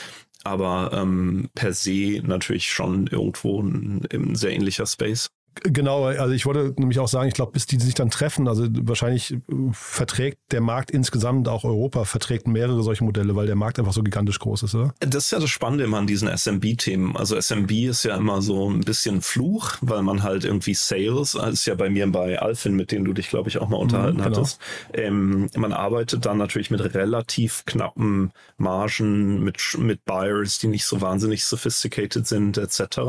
aber 0.43 0.91
ähm, 0.93 1.49
per 1.55 1.73
se 1.73 2.21
natürlich 2.23 2.69
schon 2.69 3.07
irgendwo 3.07 3.61
ein, 3.61 4.07
ein 4.13 4.35
sehr 4.35 4.51
ähnlicher 4.51 4.85
Space. 4.85 5.31
Genau, 5.63 6.05
also 6.05 6.33
ich 6.33 6.45
wollte 6.45 6.73
nämlich 6.77 6.99
auch 6.99 7.07
sagen, 7.07 7.29
ich 7.29 7.33
glaube, 7.33 7.53
bis 7.53 7.65
die 7.65 7.79
sich 7.79 7.93
dann 7.93 8.09
treffen, 8.09 8.47
also 8.47 8.67
wahrscheinlich 8.69 9.31
äh, 9.33 9.37
verträgt 9.71 10.37
der 10.51 10.59
Markt 10.59 10.91
insgesamt, 10.91 11.47
auch 11.47 11.63
Europa, 11.63 12.03
verträgt 12.03 12.47
mehrere 12.47 12.83
solche 12.83 13.05
Modelle, 13.05 13.35
weil 13.35 13.45
der 13.45 13.55
Markt 13.55 13.79
einfach 13.79 13.93
so 13.93 14.03
gigantisch 14.03 14.39
groß 14.39 14.63
ist, 14.63 14.75
oder? 14.75 14.93
Das 14.99 15.25
ist 15.25 15.31
ja 15.31 15.39
das 15.39 15.49
Spannende 15.49 15.85
immer 15.85 15.97
an 15.97 16.07
diesen 16.07 16.27
SMB-Themen. 16.27 17.15
Also 17.15 17.39
SMB 17.39 17.71
ist 17.71 18.03
ja 18.03 18.17
immer 18.17 18.41
so 18.41 18.69
ein 18.69 18.81
bisschen 18.81 19.21
Fluch, 19.21 19.77
weil 19.81 20.01
man 20.03 20.23
halt 20.23 20.43
irgendwie 20.43 20.73
Sales, 20.73 21.31
das 21.31 21.53
ist 21.53 21.65
ja 21.65 21.75
bei 21.75 21.89
mir 21.89 22.05
bei 22.11 22.37
Alfin, 22.37 22.75
mit 22.75 22.91
denen 22.91 23.05
du 23.05 23.13
dich, 23.13 23.29
glaube 23.29 23.49
ich, 23.49 23.57
auch 23.59 23.69
mal 23.69 23.77
unterhalten 23.77 24.17
mhm, 24.17 24.23
genau. 24.23 24.37
hattest. 24.37 24.59
Ähm, 24.93 25.49
man 25.55 25.71
arbeitet 25.71 26.25
dann 26.25 26.37
natürlich 26.37 26.69
mit 26.69 26.81
relativ 26.93 27.63
knappen 27.65 28.31
Margen, 28.57 29.43
mit, 29.43 29.59
mit 29.77 30.03
Buyers, 30.03 30.59
die 30.59 30.67
nicht 30.67 30.85
so 30.85 30.99
wahnsinnig 30.99 31.45
sophisticated 31.45 32.27
sind, 32.27 32.57
etc. 32.57 32.99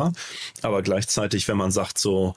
Aber 0.63 0.83
gleichzeitig, 0.83 1.49
wenn 1.49 1.57
man 1.57 1.73
sagt 1.73 1.99
so, 1.99 2.36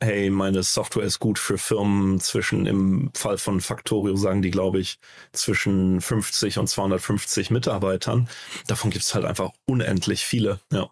hey, 0.00 0.30
meine 0.30 0.62
Software 0.62 1.04
ist 1.04 1.18
gut 1.18 1.38
für 1.38 1.58
Firmen 1.58 2.20
zwischen, 2.20 2.66
im 2.66 3.10
Fall 3.14 3.38
von 3.38 3.60
Factorio 3.60 4.16
sagen 4.16 4.42
die, 4.42 4.50
glaube 4.50 4.80
ich, 4.80 4.98
zwischen 5.32 6.00
50 6.00 6.58
und 6.58 6.68
250 6.68 7.50
Mitarbeitern. 7.50 8.28
Davon 8.66 8.90
gibt 8.90 9.04
es 9.04 9.14
halt 9.14 9.24
einfach 9.24 9.50
unendlich 9.66 10.24
viele, 10.24 10.60
ja. 10.72 10.90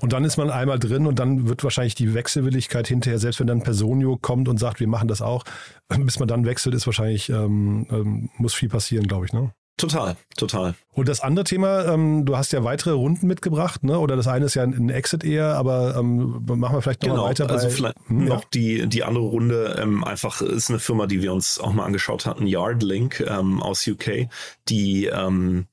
Und 0.00 0.14
dann 0.14 0.24
ist 0.24 0.38
man 0.38 0.48
einmal 0.48 0.78
drin 0.78 1.06
und 1.06 1.18
dann 1.18 1.46
wird 1.46 1.62
wahrscheinlich 1.62 1.94
die 1.94 2.14
Wechselwilligkeit 2.14 2.88
hinterher, 2.88 3.18
selbst 3.18 3.38
wenn 3.38 3.46
dann 3.46 3.62
Personio 3.62 4.16
kommt 4.16 4.48
und 4.48 4.56
sagt, 4.56 4.80
wir 4.80 4.88
machen 4.88 5.08
das 5.08 5.20
auch, 5.20 5.44
bis 5.88 6.18
man 6.18 6.26
dann 6.28 6.46
wechselt, 6.46 6.74
ist 6.74 6.86
wahrscheinlich, 6.86 7.28
ähm, 7.28 7.86
ähm, 7.90 8.30
muss 8.38 8.54
viel 8.54 8.70
passieren, 8.70 9.06
glaube 9.06 9.26
ich, 9.26 9.34
ne? 9.34 9.52
Total, 9.80 10.16
total. 10.36 10.74
Und 10.92 11.08
das 11.08 11.20
andere 11.20 11.44
Thema, 11.44 11.86
ähm, 11.86 12.26
du 12.26 12.36
hast 12.36 12.52
ja 12.52 12.64
weitere 12.64 12.92
Runden 12.92 13.26
mitgebracht, 13.26 13.84
ne? 13.84 13.98
Oder 13.98 14.16
das 14.16 14.26
eine 14.26 14.46
ist 14.46 14.54
ja 14.54 14.62
ein 14.62 14.90
Exit 14.90 15.24
eher, 15.24 15.54
aber 15.56 15.96
ähm, 15.96 16.44
machen 16.46 16.76
wir 16.76 16.82
vielleicht 16.82 17.02
noch 17.02 17.10
genau, 17.10 17.22
mal 17.22 17.30
weiter. 17.30 17.48
Also 17.48 17.68
bei, 17.68 17.72
vielleicht 17.72 17.96
hm, 18.06 18.24
noch 18.24 18.42
ja. 18.42 18.48
die, 18.52 18.86
die 18.86 19.04
andere 19.04 19.24
Runde, 19.24 19.78
ähm, 19.80 20.04
einfach 20.04 20.42
ist 20.42 20.70
eine 20.70 20.78
Firma, 20.78 21.06
die 21.06 21.22
wir 21.22 21.32
uns 21.32 21.58
auch 21.58 21.72
mal 21.72 21.84
angeschaut 21.84 22.26
hatten, 22.26 22.46
Yardlink 22.46 23.20
ähm, 23.20 23.62
aus 23.62 23.86
UK, 23.86 24.28
die 24.68 25.06
ähm, 25.06 25.66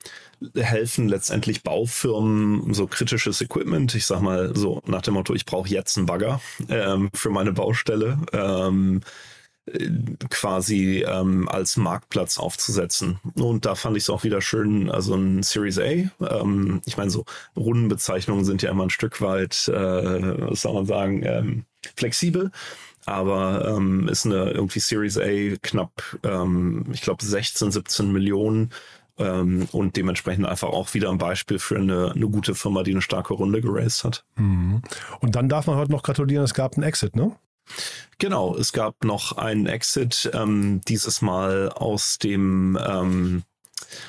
helfen 0.55 1.07
letztendlich 1.07 1.63
Baufirmen 1.63 2.73
so 2.73 2.87
kritisches 2.87 3.41
Equipment. 3.41 3.95
Ich 3.95 4.05
sag 4.05 4.21
mal 4.21 4.55
so 4.55 4.81
nach 4.85 5.01
dem 5.01 5.15
Motto, 5.15 5.33
ich 5.33 5.45
brauche 5.45 5.69
jetzt 5.69 5.97
einen 5.97 6.05
Bagger 6.05 6.39
ähm, 6.69 7.09
für 7.13 7.29
meine 7.29 7.53
Baustelle. 7.53 8.19
Quasi 10.29 11.03
ähm, 11.05 11.49
als 11.49 11.75
Marktplatz 11.77 12.37
aufzusetzen. 12.37 13.19
Und 13.35 13.65
da 13.65 13.75
fand 13.75 13.97
ich 13.97 14.03
es 14.03 14.09
auch 14.09 14.23
wieder 14.23 14.41
schön, 14.41 14.89
also 14.89 15.15
ein 15.15 15.43
Series 15.43 15.77
A. 15.77 15.83
Ähm, 15.83 16.81
ich 16.85 16.97
meine, 16.97 17.09
so 17.09 17.25
Rundenbezeichnungen 17.55 18.45
sind 18.45 18.61
ja 18.61 18.71
immer 18.71 18.83
ein 18.83 18.89
Stück 18.89 19.21
weit, 19.21 19.67
äh, 19.67 19.71
was 20.49 20.61
soll 20.61 20.73
man 20.73 20.85
sagen, 20.85 21.23
ähm, 21.23 21.65
flexibel. 21.95 22.51
Aber 23.05 23.75
ähm, 23.75 24.07
ist 24.09 24.25
eine 24.25 24.51
irgendwie 24.51 24.79
Series 24.79 25.17
A 25.17 25.55
knapp, 25.61 26.01
ähm, 26.23 26.85
ich 26.91 27.01
glaube, 27.01 27.23
16, 27.23 27.71
17 27.71 28.11
Millionen 28.11 28.71
ähm, 29.17 29.67
und 29.71 29.95
dementsprechend 29.95 30.45
einfach 30.45 30.69
auch 30.69 30.93
wieder 30.93 31.09
ein 31.09 31.17
Beispiel 31.17 31.59
für 31.59 31.77
eine, 31.77 32.11
eine 32.11 32.27
gute 32.27 32.55
Firma, 32.55 32.83
die 32.83 32.91
eine 32.91 33.01
starke 33.01 33.33
Runde 33.33 33.61
geraced 33.61 34.03
hat. 34.03 34.25
Mhm. 34.35 34.81
Und 35.19 35.35
dann 35.35 35.49
darf 35.49 35.67
man 35.67 35.77
heute 35.77 35.91
noch 35.91 36.03
gratulieren, 36.03 36.43
es 36.43 36.53
gab 36.53 36.75
einen 36.75 36.83
Exit, 36.83 37.15
ne? 37.15 37.35
Genau, 38.19 38.55
es 38.55 38.73
gab 38.73 39.03
noch 39.03 39.33
einen 39.33 39.67
Exit, 39.67 40.29
ähm, 40.33 40.81
dieses 40.87 41.21
Mal 41.21 41.69
aus 41.69 42.17
dem 42.17 42.77
ähm, 42.81 43.43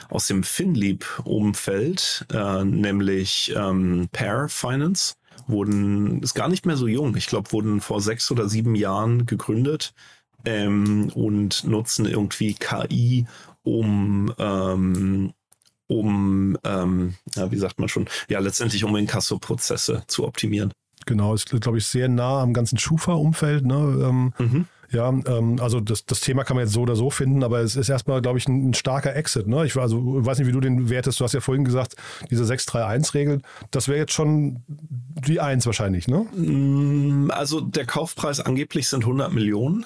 aus 0.09 0.27
dem 0.27 0.43
FinLeap-Umfeld, 0.43 2.27
äh, 2.33 2.65
nämlich 2.65 3.53
ähm, 3.55 4.09
Pair 4.13 4.49
Finance, 4.49 5.15
wurden, 5.47 6.23
ist 6.23 6.35
gar 6.35 6.49
nicht 6.49 6.67
mehr 6.67 6.77
so 6.77 6.87
jung, 6.87 7.17
ich 7.17 7.27
glaube, 7.27 7.53
wurden 7.53 7.81
vor 7.81 8.01
sechs 8.01 8.31
oder 8.31 8.49
sieben 8.49 8.75
Jahren 8.75 9.27
gegründet 9.27 9.93
ähm, 10.45 11.11
und 11.15 11.65
nutzen 11.65 12.07
irgendwie 12.07 12.55
KI, 12.55 13.27
um 13.63 14.33
ähm, 14.39 15.33
um, 15.91 16.59
ähm, 16.65 17.15
ja, 17.35 17.51
wie 17.51 17.57
sagt 17.57 17.81
man 17.81 17.89
schon, 17.89 18.09
ja, 18.29 18.41
letztendlich 18.41 18.85
um 18.85 18.95
Inkasso-Prozesse 18.95 20.05
zu 20.07 20.27
optimieren. 20.27 20.71
Genau, 21.07 21.35
ist, 21.35 21.49
glaube 21.61 21.79
ich, 21.79 21.87
sehr 21.87 22.09
nah 22.09 22.43
am 22.43 22.53
ganzen 22.53 22.79
Schufa-Umfeld. 22.79 23.65
Ne? 23.65 23.75
Ähm, 23.75 24.33
mhm. 24.39 24.67
Ja, 24.91 25.11
ähm, 25.11 25.59
also 25.61 25.81
das, 25.81 26.07
das 26.07 26.21
Thema 26.21 26.45
kann 26.45 26.57
man 26.57 26.65
jetzt 26.65 26.73
so 26.73 26.81
oder 26.81 26.97
so 26.97 27.11
finden, 27.11 27.45
aber 27.45 27.61
es 27.61 27.77
ist 27.77 27.91
erstmal, 27.91 28.23
glaube 28.23 28.39
ich, 28.39 28.49
ein, 28.49 28.71
ein, 28.71 28.75
starker 28.75 29.15
Exit. 29.15 29.47
Ne? 29.47 29.67
Ich 29.67 29.77
also, 29.77 30.25
weiß 30.25 30.39
nicht, 30.39 30.49
wie 30.49 30.53
du 30.53 30.61
den 30.61 30.89
wertest. 30.89 31.21
Du 31.21 31.25
hast 31.25 31.35
ja 31.35 31.41
vorhin 31.41 31.65
gesagt, 31.65 31.97
diese 32.31 32.45
631-Regel, 32.45 33.43
das 33.71 33.89
wäre 33.89 33.99
jetzt 33.99 34.15
schon 34.15 34.63
die 34.67 35.41
1 35.41 35.67
wahrscheinlich, 35.67 36.09
ne? 36.09 36.21
Mm, 36.35 37.31
also 37.31 37.61
der 37.61 37.85
Kaufpreis 37.85 38.41
angeblich 38.41 38.89
sind 38.89 39.03
100 39.03 39.31
Millionen. 39.31 39.85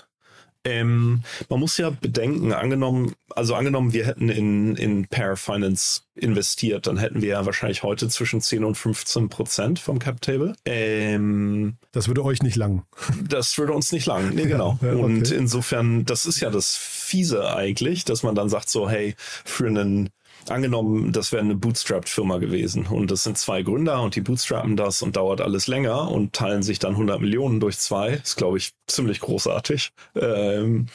Ähm, 0.64 1.22
man 1.48 1.60
muss 1.60 1.76
ja 1.76 1.90
bedenken, 1.90 2.52
angenommen, 2.52 3.14
also 3.30 3.54
angenommen, 3.54 3.92
wir 3.92 4.06
hätten 4.06 4.28
in, 4.28 4.76
in 4.76 5.06
Pair 5.08 5.36
Finance 5.36 6.02
investiert, 6.14 6.86
dann 6.86 6.98
hätten 6.98 7.20
wir 7.20 7.30
ja 7.30 7.46
wahrscheinlich 7.46 7.82
heute 7.82 8.08
zwischen 8.08 8.40
10 8.40 8.64
und 8.64 8.76
15 8.76 9.28
Prozent 9.28 9.78
vom 9.80 9.98
Cap 9.98 10.20
Table. 10.20 10.54
Ähm, 10.64 11.76
das 11.90 12.06
würde 12.06 12.24
euch 12.24 12.42
nicht 12.42 12.56
lang. 12.56 12.84
Das 13.28 13.58
würde 13.58 13.72
uns 13.72 13.90
nicht 13.92 14.06
lang, 14.06 14.34
nee, 14.34 14.46
genau. 14.46 14.78
Ja, 14.82 14.92
okay. 14.92 15.02
Und 15.02 15.30
insofern, 15.30 16.04
das 16.04 16.26
ist 16.26 16.40
ja 16.40 16.50
das 16.50 16.76
Fiese 16.76 17.54
eigentlich, 17.54 18.04
dass 18.04 18.22
man 18.22 18.34
dann 18.34 18.48
sagt 18.48 18.68
so, 18.68 18.88
hey, 18.88 19.14
für 19.18 19.66
einen 19.66 20.10
angenommen, 20.50 21.12
das 21.12 21.32
wäre 21.32 21.42
eine 21.42 21.54
Bootstrapped-Firma 21.54 22.38
gewesen 22.38 22.86
und 22.86 23.10
das 23.10 23.22
sind 23.22 23.38
zwei 23.38 23.62
Gründer 23.62 24.02
und 24.02 24.16
die 24.16 24.20
bootstrappen 24.20 24.76
das 24.76 25.02
und 25.02 25.16
dauert 25.16 25.40
alles 25.40 25.66
länger 25.66 26.10
und 26.10 26.32
teilen 26.32 26.62
sich 26.62 26.78
dann 26.78 26.92
100 26.92 27.20
Millionen 27.20 27.60
durch 27.60 27.78
zwei. 27.78 28.14
Ist, 28.14 28.36
glaube 28.36 28.58
ich, 28.58 28.72
ziemlich 28.86 29.20
großartig. 29.20 29.90
Ähm, 30.14 30.86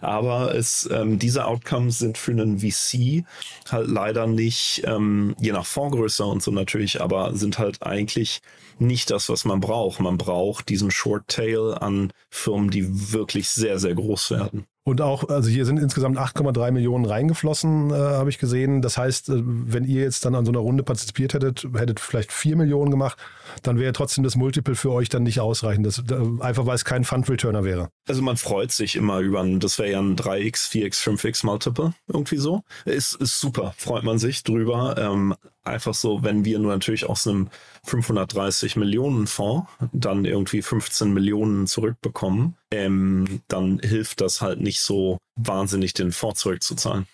aber 0.00 0.54
es, 0.54 0.88
ähm, 0.92 1.18
diese 1.18 1.46
Outcomes 1.46 1.98
sind 1.98 2.18
für 2.18 2.32
einen 2.32 2.58
VC 2.58 3.24
halt 3.70 3.88
leider 3.88 4.26
nicht, 4.26 4.82
ähm, 4.84 5.34
je 5.40 5.52
nach 5.52 5.66
Fondsgröße 5.66 6.24
und 6.24 6.42
so 6.42 6.50
natürlich, 6.50 7.00
aber 7.00 7.34
sind 7.34 7.58
halt 7.58 7.82
eigentlich 7.82 8.40
nicht 8.78 9.10
das, 9.10 9.28
was 9.28 9.44
man 9.44 9.60
braucht. 9.60 10.00
Man 10.00 10.18
braucht 10.18 10.68
diesen 10.68 10.90
Short 10.90 11.28
Tail 11.28 11.74
an 11.80 12.12
Firmen, 12.30 12.70
die 12.70 13.12
wirklich 13.12 13.48
sehr, 13.48 13.78
sehr 13.78 13.94
groß 13.94 14.30
werden. 14.30 14.66
Und 14.88 15.00
auch, 15.00 15.28
also 15.28 15.50
hier 15.50 15.66
sind 15.66 15.80
insgesamt 15.80 16.16
8,3 16.16 16.70
Millionen 16.70 17.06
reingeflossen, 17.06 17.90
äh, 17.90 17.94
habe 17.94 18.30
ich 18.30 18.38
gesehen. 18.38 18.82
Das 18.82 18.96
heißt, 18.96 19.30
äh, 19.30 19.42
wenn 19.42 19.82
ihr 19.82 20.02
jetzt 20.02 20.24
dann 20.24 20.36
an 20.36 20.44
so 20.44 20.52
einer 20.52 20.60
Runde 20.60 20.84
partizipiert 20.84 21.34
hättet, 21.34 21.66
hättet 21.74 21.98
vielleicht 21.98 22.30
4 22.30 22.54
Millionen 22.54 22.92
gemacht, 22.92 23.18
dann 23.64 23.80
wäre 23.80 23.92
trotzdem 23.92 24.22
das 24.22 24.36
Multiple 24.36 24.76
für 24.76 24.92
euch 24.92 25.08
dann 25.08 25.24
nicht 25.24 25.40
ausreichend. 25.40 25.86
Das, 25.86 26.04
einfach 26.38 26.66
weil 26.66 26.76
es 26.76 26.84
kein 26.84 27.02
Fund-Returner 27.02 27.64
wäre. 27.64 27.88
Also 28.06 28.22
man 28.22 28.36
freut 28.36 28.70
sich 28.70 28.94
immer 28.94 29.18
über 29.18 29.40
ein, 29.40 29.58
das 29.58 29.76
wäre 29.80 29.90
ja 29.90 29.98
ein 29.98 30.14
3x, 30.14 30.70
4x, 30.70 31.02
5x 31.02 31.44
Multiple, 31.44 31.92
irgendwie 32.06 32.36
so. 32.36 32.62
Ist, 32.84 33.14
ist 33.14 33.40
super, 33.40 33.74
freut 33.76 34.04
man 34.04 34.20
sich 34.20 34.44
drüber. 34.44 34.94
Ähm, 34.98 35.34
einfach 35.66 35.94
so, 35.94 36.22
wenn 36.22 36.44
wir 36.44 36.58
nur 36.58 36.72
natürlich 36.72 37.06
aus 37.06 37.26
einem 37.26 37.48
530 37.84 38.76
Millionen 38.76 39.26
Fonds 39.26 39.70
dann 39.92 40.24
irgendwie 40.24 40.62
15 40.62 41.12
Millionen 41.12 41.66
zurückbekommen, 41.66 42.56
ähm, 42.70 43.42
dann 43.48 43.78
hilft 43.80 44.20
das 44.20 44.40
halt 44.40 44.60
nicht 44.60 44.80
so 44.80 45.18
wahnsinnig, 45.36 45.94
den 45.94 46.12
Fonds 46.12 46.40
zurückzuzahlen. 46.40 47.06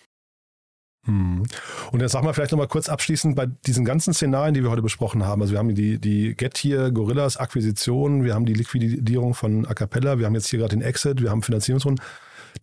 Hm. 1.05 1.43
Und 1.91 1.99
jetzt 1.99 2.13
sag 2.13 2.23
mal 2.23 2.33
vielleicht 2.33 2.51
nochmal 2.51 2.69
kurz 2.69 2.87
abschließend 2.87 3.35
bei 3.35 3.45
diesen 3.45 3.83
ganzen 3.83 4.13
Szenarien, 4.13 4.53
die 4.53 4.63
wir 4.63 4.69
heute 4.69 4.81
besprochen 4.81 5.25
haben. 5.25 5.41
Also 5.41 5.51
wir 5.51 5.59
haben 5.59 5.75
die, 5.75 5.99
die 5.99 6.33
Get 6.33 6.57
hier, 6.57 6.91
Gorillas, 6.91 7.35
Akquisition, 7.35 8.23
wir 8.23 8.33
haben 8.33 8.45
die 8.45 8.53
Liquidierung 8.53 9.33
von 9.33 9.65
Acapella, 9.65 10.17
wir 10.17 10.25
haben 10.25 10.35
jetzt 10.35 10.47
hier 10.47 10.59
gerade 10.59 10.75
den 10.75 10.81
Exit, 10.81 11.21
wir 11.21 11.29
haben 11.29 11.43
Finanzierungsrunden. 11.43 12.03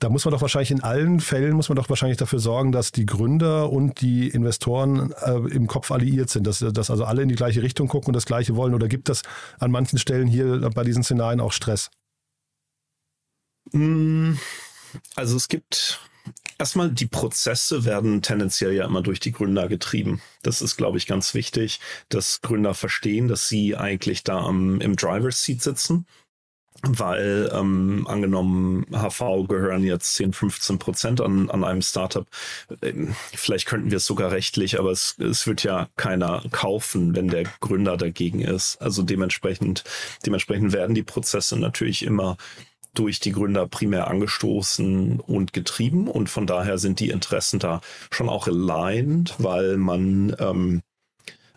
Da 0.00 0.08
muss 0.08 0.24
man 0.24 0.32
doch 0.32 0.40
wahrscheinlich 0.40 0.70
in 0.70 0.82
allen 0.82 1.20
Fällen, 1.20 1.52
muss 1.52 1.68
man 1.68 1.76
doch 1.76 1.90
wahrscheinlich 1.90 2.16
dafür 2.16 2.38
sorgen, 2.38 2.72
dass 2.72 2.90
die 2.90 3.04
Gründer 3.04 3.70
und 3.70 4.00
die 4.00 4.28
Investoren 4.28 5.12
äh, 5.12 5.34
im 5.54 5.66
Kopf 5.66 5.90
alliiert 5.90 6.30
sind, 6.30 6.46
dass, 6.46 6.60
dass 6.60 6.90
also 6.90 7.04
alle 7.04 7.22
in 7.22 7.28
die 7.28 7.34
gleiche 7.34 7.62
Richtung 7.62 7.86
gucken 7.86 8.08
und 8.08 8.14
das 8.14 8.24
Gleiche 8.24 8.56
wollen. 8.56 8.72
Oder 8.72 8.88
gibt 8.88 9.10
das 9.10 9.22
an 9.58 9.70
manchen 9.70 9.98
Stellen 9.98 10.26
hier 10.26 10.70
bei 10.74 10.84
diesen 10.84 11.02
Szenarien 11.02 11.40
auch 11.40 11.52
Stress? 11.52 11.90
Hm, 13.72 14.38
also 15.16 15.36
es 15.36 15.48
gibt 15.48 16.00
erstmal 16.58 16.90
die 16.90 17.06
Prozesse 17.06 17.84
werden 17.84 18.22
tendenziell 18.22 18.72
ja 18.72 18.86
immer 18.86 19.02
durch 19.02 19.20
die 19.20 19.32
Gründer 19.32 19.68
getrieben. 19.68 20.22
Das 20.40 20.62
ist, 20.62 20.78
glaube 20.78 20.96
ich, 20.96 21.06
ganz 21.06 21.34
wichtig, 21.34 21.78
dass 22.08 22.40
Gründer 22.40 22.72
verstehen, 22.72 23.28
dass 23.28 23.48
sie 23.48 23.76
eigentlich 23.76 24.24
da 24.24 24.38
am, 24.38 24.80
im 24.80 24.96
Driver's 24.96 25.44
Seat 25.44 25.60
sitzen 25.60 26.06
weil 26.82 27.50
ähm, 27.52 28.06
angenommen 28.06 28.86
HV 28.90 29.46
gehören 29.48 29.84
jetzt 29.84 30.14
10, 30.14 30.32
15 30.32 30.78
Prozent 30.78 31.20
an, 31.20 31.50
an 31.50 31.64
einem 31.64 31.82
Startup. 31.82 32.26
Ähm, 32.82 33.14
vielleicht 33.34 33.66
könnten 33.66 33.90
wir 33.90 33.98
es 33.98 34.06
sogar 34.06 34.30
rechtlich, 34.30 34.78
aber 34.78 34.90
es, 34.90 35.16
es 35.18 35.46
wird 35.46 35.62
ja 35.62 35.88
keiner 35.96 36.42
kaufen, 36.50 37.14
wenn 37.14 37.28
der 37.28 37.44
Gründer 37.60 37.96
dagegen 37.96 38.40
ist. 38.40 38.80
Also 38.80 39.02
dementsprechend, 39.02 39.84
dementsprechend 40.24 40.72
werden 40.72 40.94
die 40.94 41.02
Prozesse 41.02 41.58
natürlich 41.58 42.02
immer 42.02 42.36
durch 42.94 43.20
die 43.20 43.32
Gründer 43.32 43.68
primär 43.68 44.08
angestoßen 44.08 45.20
und 45.20 45.52
getrieben 45.52 46.08
und 46.08 46.28
von 46.28 46.46
daher 46.46 46.78
sind 46.78 46.98
die 46.98 47.10
Interessen 47.10 47.60
da 47.60 47.80
schon 48.10 48.28
auch 48.28 48.48
aligned, 48.48 49.34
weil 49.38 49.76
man 49.76 50.34
ähm, 50.40 50.82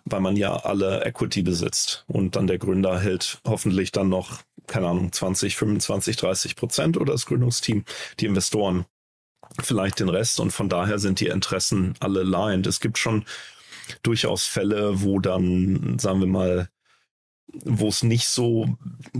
weil 0.05 0.19
man 0.19 0.35
ja 0.35 0.55
alle 0.55 1.05
Equity 1.05 1.43
besitzt 1.43 2.03
und 2.07 2.35
dann 2.35 2.47
der 2.47 2.57
Gründer 2.57 2.99
hält 2.99 3.39
hoffentlich 3.47 3.91
dann 3.91 4.09
noch, 4.09 4.41
keine 4.67 4.87
Ahnung, 4.87 5.11
20, 5.11 5.55
25, 5.55 6.15
30 6.15 6.55
Prozent 6.55 6.97
oder 6.97 7.13
das 7.13 7.25
Gründungsteam, 7.25 7.83
die 8.19 8.25
Investoren 8.25 8.85
vielleicht 9.61 9.99
den 9.99 10.09
Rest 10.09 10.39
und 10.39 10.51
von 10.51 10.69
daher 10.69 10.99
sind 10.99 11.19
die 11.19 11.27
Interessen 11.27 11.93
alle 11.99 12.21
aligned. 12.21 12.67
Es 12.67 12.79
gibt 12.79 12.97
schon 12.97 13.25
durchaus 14.01 14.45
Fälle, 14.45 15.01
wo 15.01 15.19
dann, 15.19 15.99
sagen 15.99 16.21
wir 16.21 16.27
mal, 16.27 16.69
wo 17.63 17.87
es 17.87 18.03
nicht 18.03 18.27
so 18.27 18.67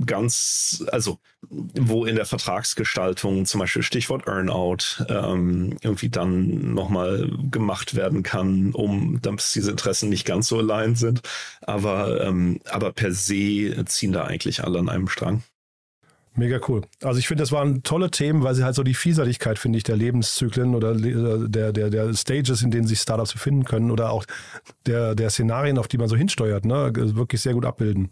ganz, 0.06 0.84
also 0.92 1.20
wo 1.50 2.06
in 2.06 2.16
der 2.16 2.26
Vertragsgestaltung 2.26 3.46
zum 3.46 3.60
Beispiel 3.60 3.84
Stichwort 3.84 4.28
Earnout 4.28 5.06
ähm, 5.08 5.78
irgendwie 5.82 6.10
dann 6.10 6.74
nochmal 6.74 7.32
gemacht 7.52 7.96
werden 7.96 8.24
kann, 8.24 8.72
um 8.74 9.22
dass 9.22 9.54
diese 9.54 9.72
Interessen 9.72 10.10
nicht 10.10 10.26
ganz 10.26 10.48
so 10.48 10.58
allein 10.58 10.96
sind. 10.96 11.22
Aber, 11.62 12.22
ähm, 12.22 12.60
aber 12.70 12.92
per 12.92 13.12
se 13.12 13.84
ziehen 13.86 14.12
da 14.12 14.26
eigentlich 14.26 14.64
alle 14.64 14.80
an 14.80 14.90
einem 14.90 15.08
Strang. 15.08 15.44
Mega 16.36 16.60
cool. 16.68 16.82
Also 17.04 17.20
ich 17.20 17.28
finde, 17.28 17.44
das 17.44 17.52
waren 17.52 17.84
tolle 17.84 18.10
Themen, 18.10 18.44
weil 18.44 18.56
sie 18.56 18.64
halt 18.64 18.74
so 18.74 18.82
die 18.82 18.96
Vielseitigkeit, 18.96 19.60
finde 19.60 19.78
ich, 19.78 19.84
der 19.84 19.98
Lebenszyklen 19.98 20.74
oder 20.74 20.96
der, 20.96 21.72
der, 21.72 21.90
der 21.92 22.14
Stages, 22.16 22.64
in 22.64 22.72
denen 22.72 22.88
sich 22.88 23.00
Startups 23.00 23.34
befinden 23.34 23.66
können 23.66 23.92
oder 23.92 24.10
auch 24.10 24.26
der, 24.88 25.14
der 25.14 25.30
Szenarien, 25.30 25.78
auf 25.78 25.88
die 25.88 26.00
man 26.00 26.10
so 26.10 26.16
hinsteuert, 26.16 26.66
ne, 26.66 26.92
wirklich 26.96 27.42
sehr 27.42 27.54
gut 27.54 27.66
abbilden. 27.66 28.10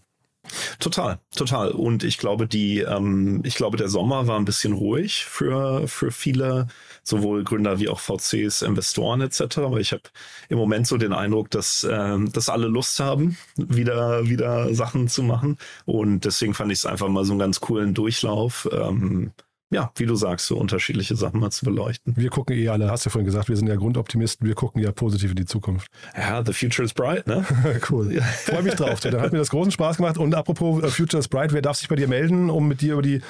Total, 0.79 1.19
total. 1.35 1.71
Und 1.71 2.03
ich 2.03 2.17
glaube, 2.17 2.47
die, 2.47 2.79
ähm, 2.79 3.41
ich 3.45 3.55
glaube, 3.55 3.77
der 3.77 3.89
Sommer 3.89 4.27
war 4.27 4.37
ein 4.37 4.45
bisschen 4.45 4.73
ruhig 4.73 5.25
für, 5.25 5.87
für 5.87 6.11
viele, 6.11 6.67
sowohl 7.03 7.43
Gründer 7.43 7.79
wie 7.79 7.89
auch 7.89 7.99
VCs, 7.99 8.61
Investoren 8.61 9.21
etc. 9.21 9.59
Aber 9.59 9.79
ich 9.79 9.91
habe 9.91 10.03
im 10.49 10.57
Moment 10.57 10.87
so 10.87 10.97
den 10.97 11.13
Eindruck, 11.13 11.49
dass, 11.51 11.87
ähm, 11.89 12.31
dass 12.31 12.49
alle 12.49 12.67
Lust 12.67 12.99
haben, 12.99 13.37
wieder, 13.57 14.27
wieder 14.27 14.73
Sachen 14.73 15.07
zu 15.07 15.23
machen. 15.23 15.57
Und 15.85 16.25
deswegen 16.25 16.53
fand 16.53 16.71
ich 16.71 16.79
es 16.79 16.85
einfach 16.85 17.07
mal 17.09 17.25
so 17.25 17.33
einen 17.33 17.39
ganz 17.39 17.59
coolen 17.61 17.93
Durchlauf. 17.93 18.67
Ähm, 18.71 19.31
ja, 19.71 19.91
wie 19.95 20.05
du 20.05 20.15
sagst, 20.15 20.47
so 20.47 20.57
unterschiedliche 20.57 21.15
Sachen 21.15 21.39
mal 21.39 21.49
zu 21.49 21.63
beleuchten. 21.65 22.13
Wir 22.17 22.29
gucken 22.29 22.57
eh 22.57 22.67
alle, 22.67 22.91
hast 22.91 23.05
du 23.05 23.09
ja 23.09 23.11
vorhin 23.11 23.25
gesagt, 23.25 23.47
wir 23.47 23.55
sind 23.55 23.67
ja 23.67 23.77
Grundoptimisten, 23.77 24.45
wir 24.45 24.53
gucken 24.53 24.83
ja 24.83 24.91
positiv 24.91 25.31
in 25.31 25.37
die 25.37 25.45
Zukunft. 25.45 25.87
Ja, 26.15 26.43
the 26.45 26.51
future 26.51 26.85
is 26.85 26.93
bright, 26.93 27.25
ne? 27.25 27.45
cool. 27.89 28.21
Freue 28.45 28.63
mich 28.63 28.75
drauf. 28.75 28.99
Dann 28.99 29.21
hat 29.21 29.31
mir 29.31 29.39
das 29.39 29.49
großen 29.49 29.71
Spaß 29.71 29.97
gemacht. 29.97 30.17
Und 30.17 30.35
apropos 30.35 30.83
uh, 30.83 30.89
Future 30.89 31.19
is 31.19 31.29
bright, 31.29 31.53
wer 31.53 31.61
darf 31.61 31.77
sich 31.77 31.87
bei 31.87 31.95
dir 31.95 32.09
melden, 32.09 32.49
um 32.49 32.67
mit 32.67 32.81
dir 32.81 32.93
über 32.93 33.01
die 33.01 33.21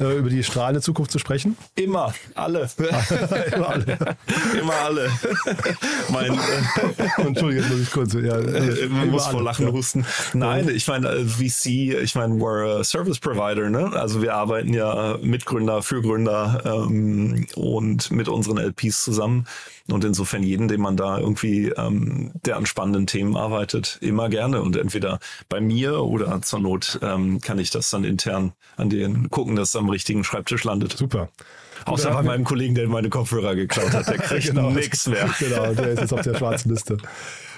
äh, 0.00 0.18
über 0.18 0.30
die 0.30 0.42
strahlende 0.42 0.80
Zukunft 0.80 1.10
zu 1.10 1.18
sprechen? 1.18 1.56
Immer, 1.74 2.14
alle. 2.34 2.68
Immer 3.54 3.68
alle. 3.68 3.98
Immer 4.58 4.74
alle. 4.74 5.10
mein, 6.10 6.32
äh, 6.32 7.20
Entschuldige, 7.26 7.60
jetzt 7.62 7.70
muss 7.70 7.80
ich 7.80 7.90
kurz. 7.90 8.14
Ja, 8.14 8.38
äh, 8.38 8.88
man 8.88 9.10
muss 9.10 9.26
vor 9.26 9.42
Lachen 9.42 9.66
ja. 9.66 9.72
husten. 9.72 10.04
Nein, 10.32 10.68
ich 10.68 10.86
meine, 10.88 11.08
äh, 11.08 11.24
VC, 11.24 12.02
ich 12.02 12.14
meine, 12.14 12.34
we're 12.34 12.80
a 12.80 12.84
Service 12.84 13.18
Provider, 13.18 13.70
ne? 13.70 13.92
Also 13.94 14.22
wir 14.22 14.34
arbeiten 14.34 14.72
ja 14.74 15.18
mit 15.22 15.44
Gründer, 15.46 15.82
für 15.82 16.02
Gründer 16.02 16.62
ähm, 16.64 17.46
und 17.54 18.10
mit 18.10 18.28
unseren 18.28 18.58
LPs 18.58 19.04
zusammen. 19.04 19.46
Und 19.92 20.04
insofern 20.04 20.42
jeden, 20.42 20.68
den 20.68 20.80
man 20.80 20.96
da 20.96 21.18
irgendwie, 21.18 21.68
ähm, 21.70 22.30
der 22.44 22.56
an 22.56 22.66
spannenden 22.66 23.06
Themen 23.06 23.36
arbeitet, 23.36 23.98
immer 24.00 24.28
gerne. 24.28 24.62
Und 24.62 24.76
entweder 24.76 25.18
bei 25.48 25.60
mir 25.60 26.02
oder 26.02 26.40
zur 26.42 26.60
Not 26.60 26.98
ähm, 27.02 27.40
kann 27.40 27.58
ich 27.58 27.70
das 27.70 27.90
dann 27.90 28.04
intern 28.04 28.52
an 28.76 28.90
den 28.90 29.30
gucken, 29.30 29.56
dass 29.56 29.70
es 29.70 29.76
am 29.90 29.92
richtigen 29.92 30.24
Schreibtisch 30.24 30.64
landet. 30.64 30.96
Super. 30.96 31.28
Außer 31.86 32.10
bei 32.10 32.22
meinem 32.22 32.44
Kollegen, 32.44 32.74
der 32.74 32.88
meine 32.88 33.08
Kopfhörer 33.08 33.54
geklaut 33.54 33.92
hat. 33.92 34.06
Der 34.06 34.18
kriegt 34.18 34.48
genau. 34.48 34.70
nichts 34.70 35.06
mehr. 35.06 35.28
Genau, 35.38 35.72
der 35.72 35.88
ist 35.88 36.00
jetzt 36.00 36.12
auf 36.12 36.20
der 36.20 36.34
schwarzen 36.34 36.70
Liste. 36.70 36.98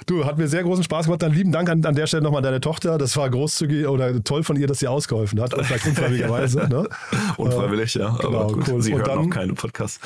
Du, 0.06 0.24
hat 0.24 0.38
mir 0.38 0.46
sehr 0.48 0.62
großen 0.62 0.84
Spaß 0.84 1.06
gemacht. 1.06 1.22
Dann 1.22 1.32
lieben 1.32 1.52
Dank 1.52 1.68
an, 1.68 1.84
an 1.84 1.94
der 1.94 2.06
Stelle 2.06 2.22
nochmal 2.22 2.42
deine 2.42 2.60
Tochter. 2.60 2.98
Das 2.98 3.16
war 3.16 3.28
großzügig 3.28 3.86
oder 3.86 4.22
toll 4.22 4.44
von 4.44 4.56
ihr, 4.56 4.66
dass 4.66 4.78
sie 4.78 4.88
ausgeholfen 4.88 5.40
hat. 5.40 5.52
Vielleicht 5.52 5.86
unfreiwilligerweise. 5.86 6.62
Ne? 6.72 6.88
Unfreiwillig, 7.36 7.94
ja. 7.94 8.16
Genau, 8.20 8.40
Aber 8.40 8.52
gut, 8.54 8.68
cool. 8.68 8.82
Sie 8.82 8.92
Und 8.94 9.00
hören 9.00 9.08
dann, 9.08 9.18
auch 9.18 9.30
keine 9.30 9.52
Podcasts. 9.54 10.00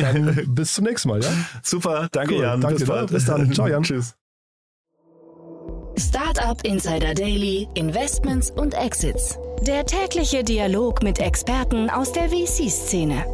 dann 0.00 0.42
bis 0.48 0.74
zum 0.74 0.84
nächsten 0.84 1.08
Mal, 1.10 1.22
ja? 1.22 1.30
Super, 1.62 2.08
danke 2.10 2.34
cool, 2.34 2.42
Jan. 2.42 2.60
Danke, 2.60 2.78
bis 2.78 2.88
bald. 2.88 3.10
Bis 3.10 3.24
dann. 3.26 3.52
Ciao 3.52 3.68
Jan. 3.68 3.82
Tschüss. 3.82 4.14
Startup 5.96 6.60
Insider 6.64 7.14
Daily, 7.14 7.68
Investments 7.74 8.50
und 8.50 8.74
Exits. 8.74 9.38
Der 9.66 9.84
tägliche 9.84 10.44
Dialog 10.44 11.02
mit 11.02 11.18
Experten 11.18 11.90
aus 11.90 12.12
der 12.12 12.28
VC-Szene. 12.28 13.26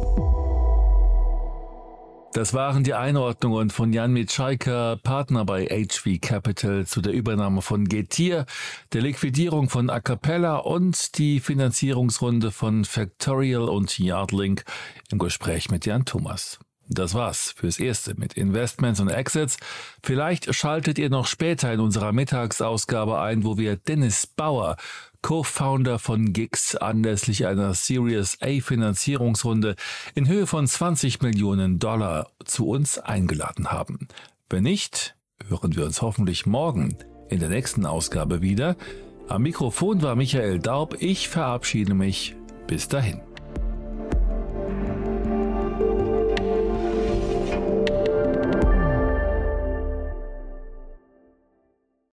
Das 2.33 2.53
waren 2.53 2.83
die 2.83 2.93
Einordnungen 2.93 3.69
von 3.69 3.93
Jan 3.93 4.11
Mitschaiker, 4.11 4.97
Partner 5.03 5.45
bei 5.45 5.67
HV 5.67 6.19
Capital, 6.19 6.85
zu 6.85 6.99
der 7.01 7.13
Übernahme 7.13 7.61
von 7.61 7.87
Getir, 7.87 8.45
der 8.91 9.03
Liquidierung 9.03 9.69
von 9.69 9.89
Acapella 9.89 10.57
und 10.57 11.17
die 11.17 11.39
Finanzierungsrunde 11.39 12.51
von 12.51 12.83
Factorial 12.85 13.69
und 13.69 13.97
Yardlink 13.97 14.65
im 15.11 15.19
Gespräch 15.19 15.69
mit 15.69 15.85
Jan 15.85 16.05
Thomas. 16.05 16.59
Das 16.87 17.15
war's 17.15 17.53
fürs 17.57 17.79
Erste 17.79 18.13
mit 18.15 18.33
Investments 18.33 18.99
und 18.99 19.09
Exits. 19.09 19.57
Vielleicht 20.03 20.53
schaltet 20.53 20.99
ihr 20.99 21.09
noch 21.09 21.25
später 21.25 21.73
in 21.73 21.79
unserer 21.79 22.11
Mittagsausgabe 22.11 23.19
ein, 23.19 23.43
wo 23.43 23.57
wir 23.57 23.75
Dennis 23.75 24.27
Bauer, 24.27 24.77
Co-Founder 25.23 25.97
von 25.97 26.33
Gix, 26.33 26.75
anlässlich 26.75 27.47
einer 27.47 27.73
Series 27.73 28.37
A 28.41 28.59
Finanzierungsrunde 28.61 29.75
in 30.13 30.27
Höhe 30.27 30.45
von 30.45 30.67
20 30.67 31.21
Millionen 31.23 31.79
Dollar 31.79 32.29
zu 32.43 32.67
uns 32.67 32.99
eingeladen 32.99 33.71
haben. 33.71 34.07
Wenn 34.47 34.63
nicht, 34.63 35.15
hören 35.47 35.75
wir 35.75 35.85
uns 35.85 36.03
hoffentlich 36.03 36.45
morgen 36.45 36.97
in 37.29 37.39
der 37.39 37.49
nächsten 37.49 37.87
Ausgabe 37.87 38.43
wieder. 38.43 38.75
Am 39.27 39.41
Mikrofon 39.41 40.03
war 40.03 40.15
Michael 40.15 40.59
Daub. 40.59 40.97
Ich 40.99 41.29
verabschiede 41.29 41.95
mich. 41.95 42.35
Bis 42.67 42.87
dahin. 42.87 43.21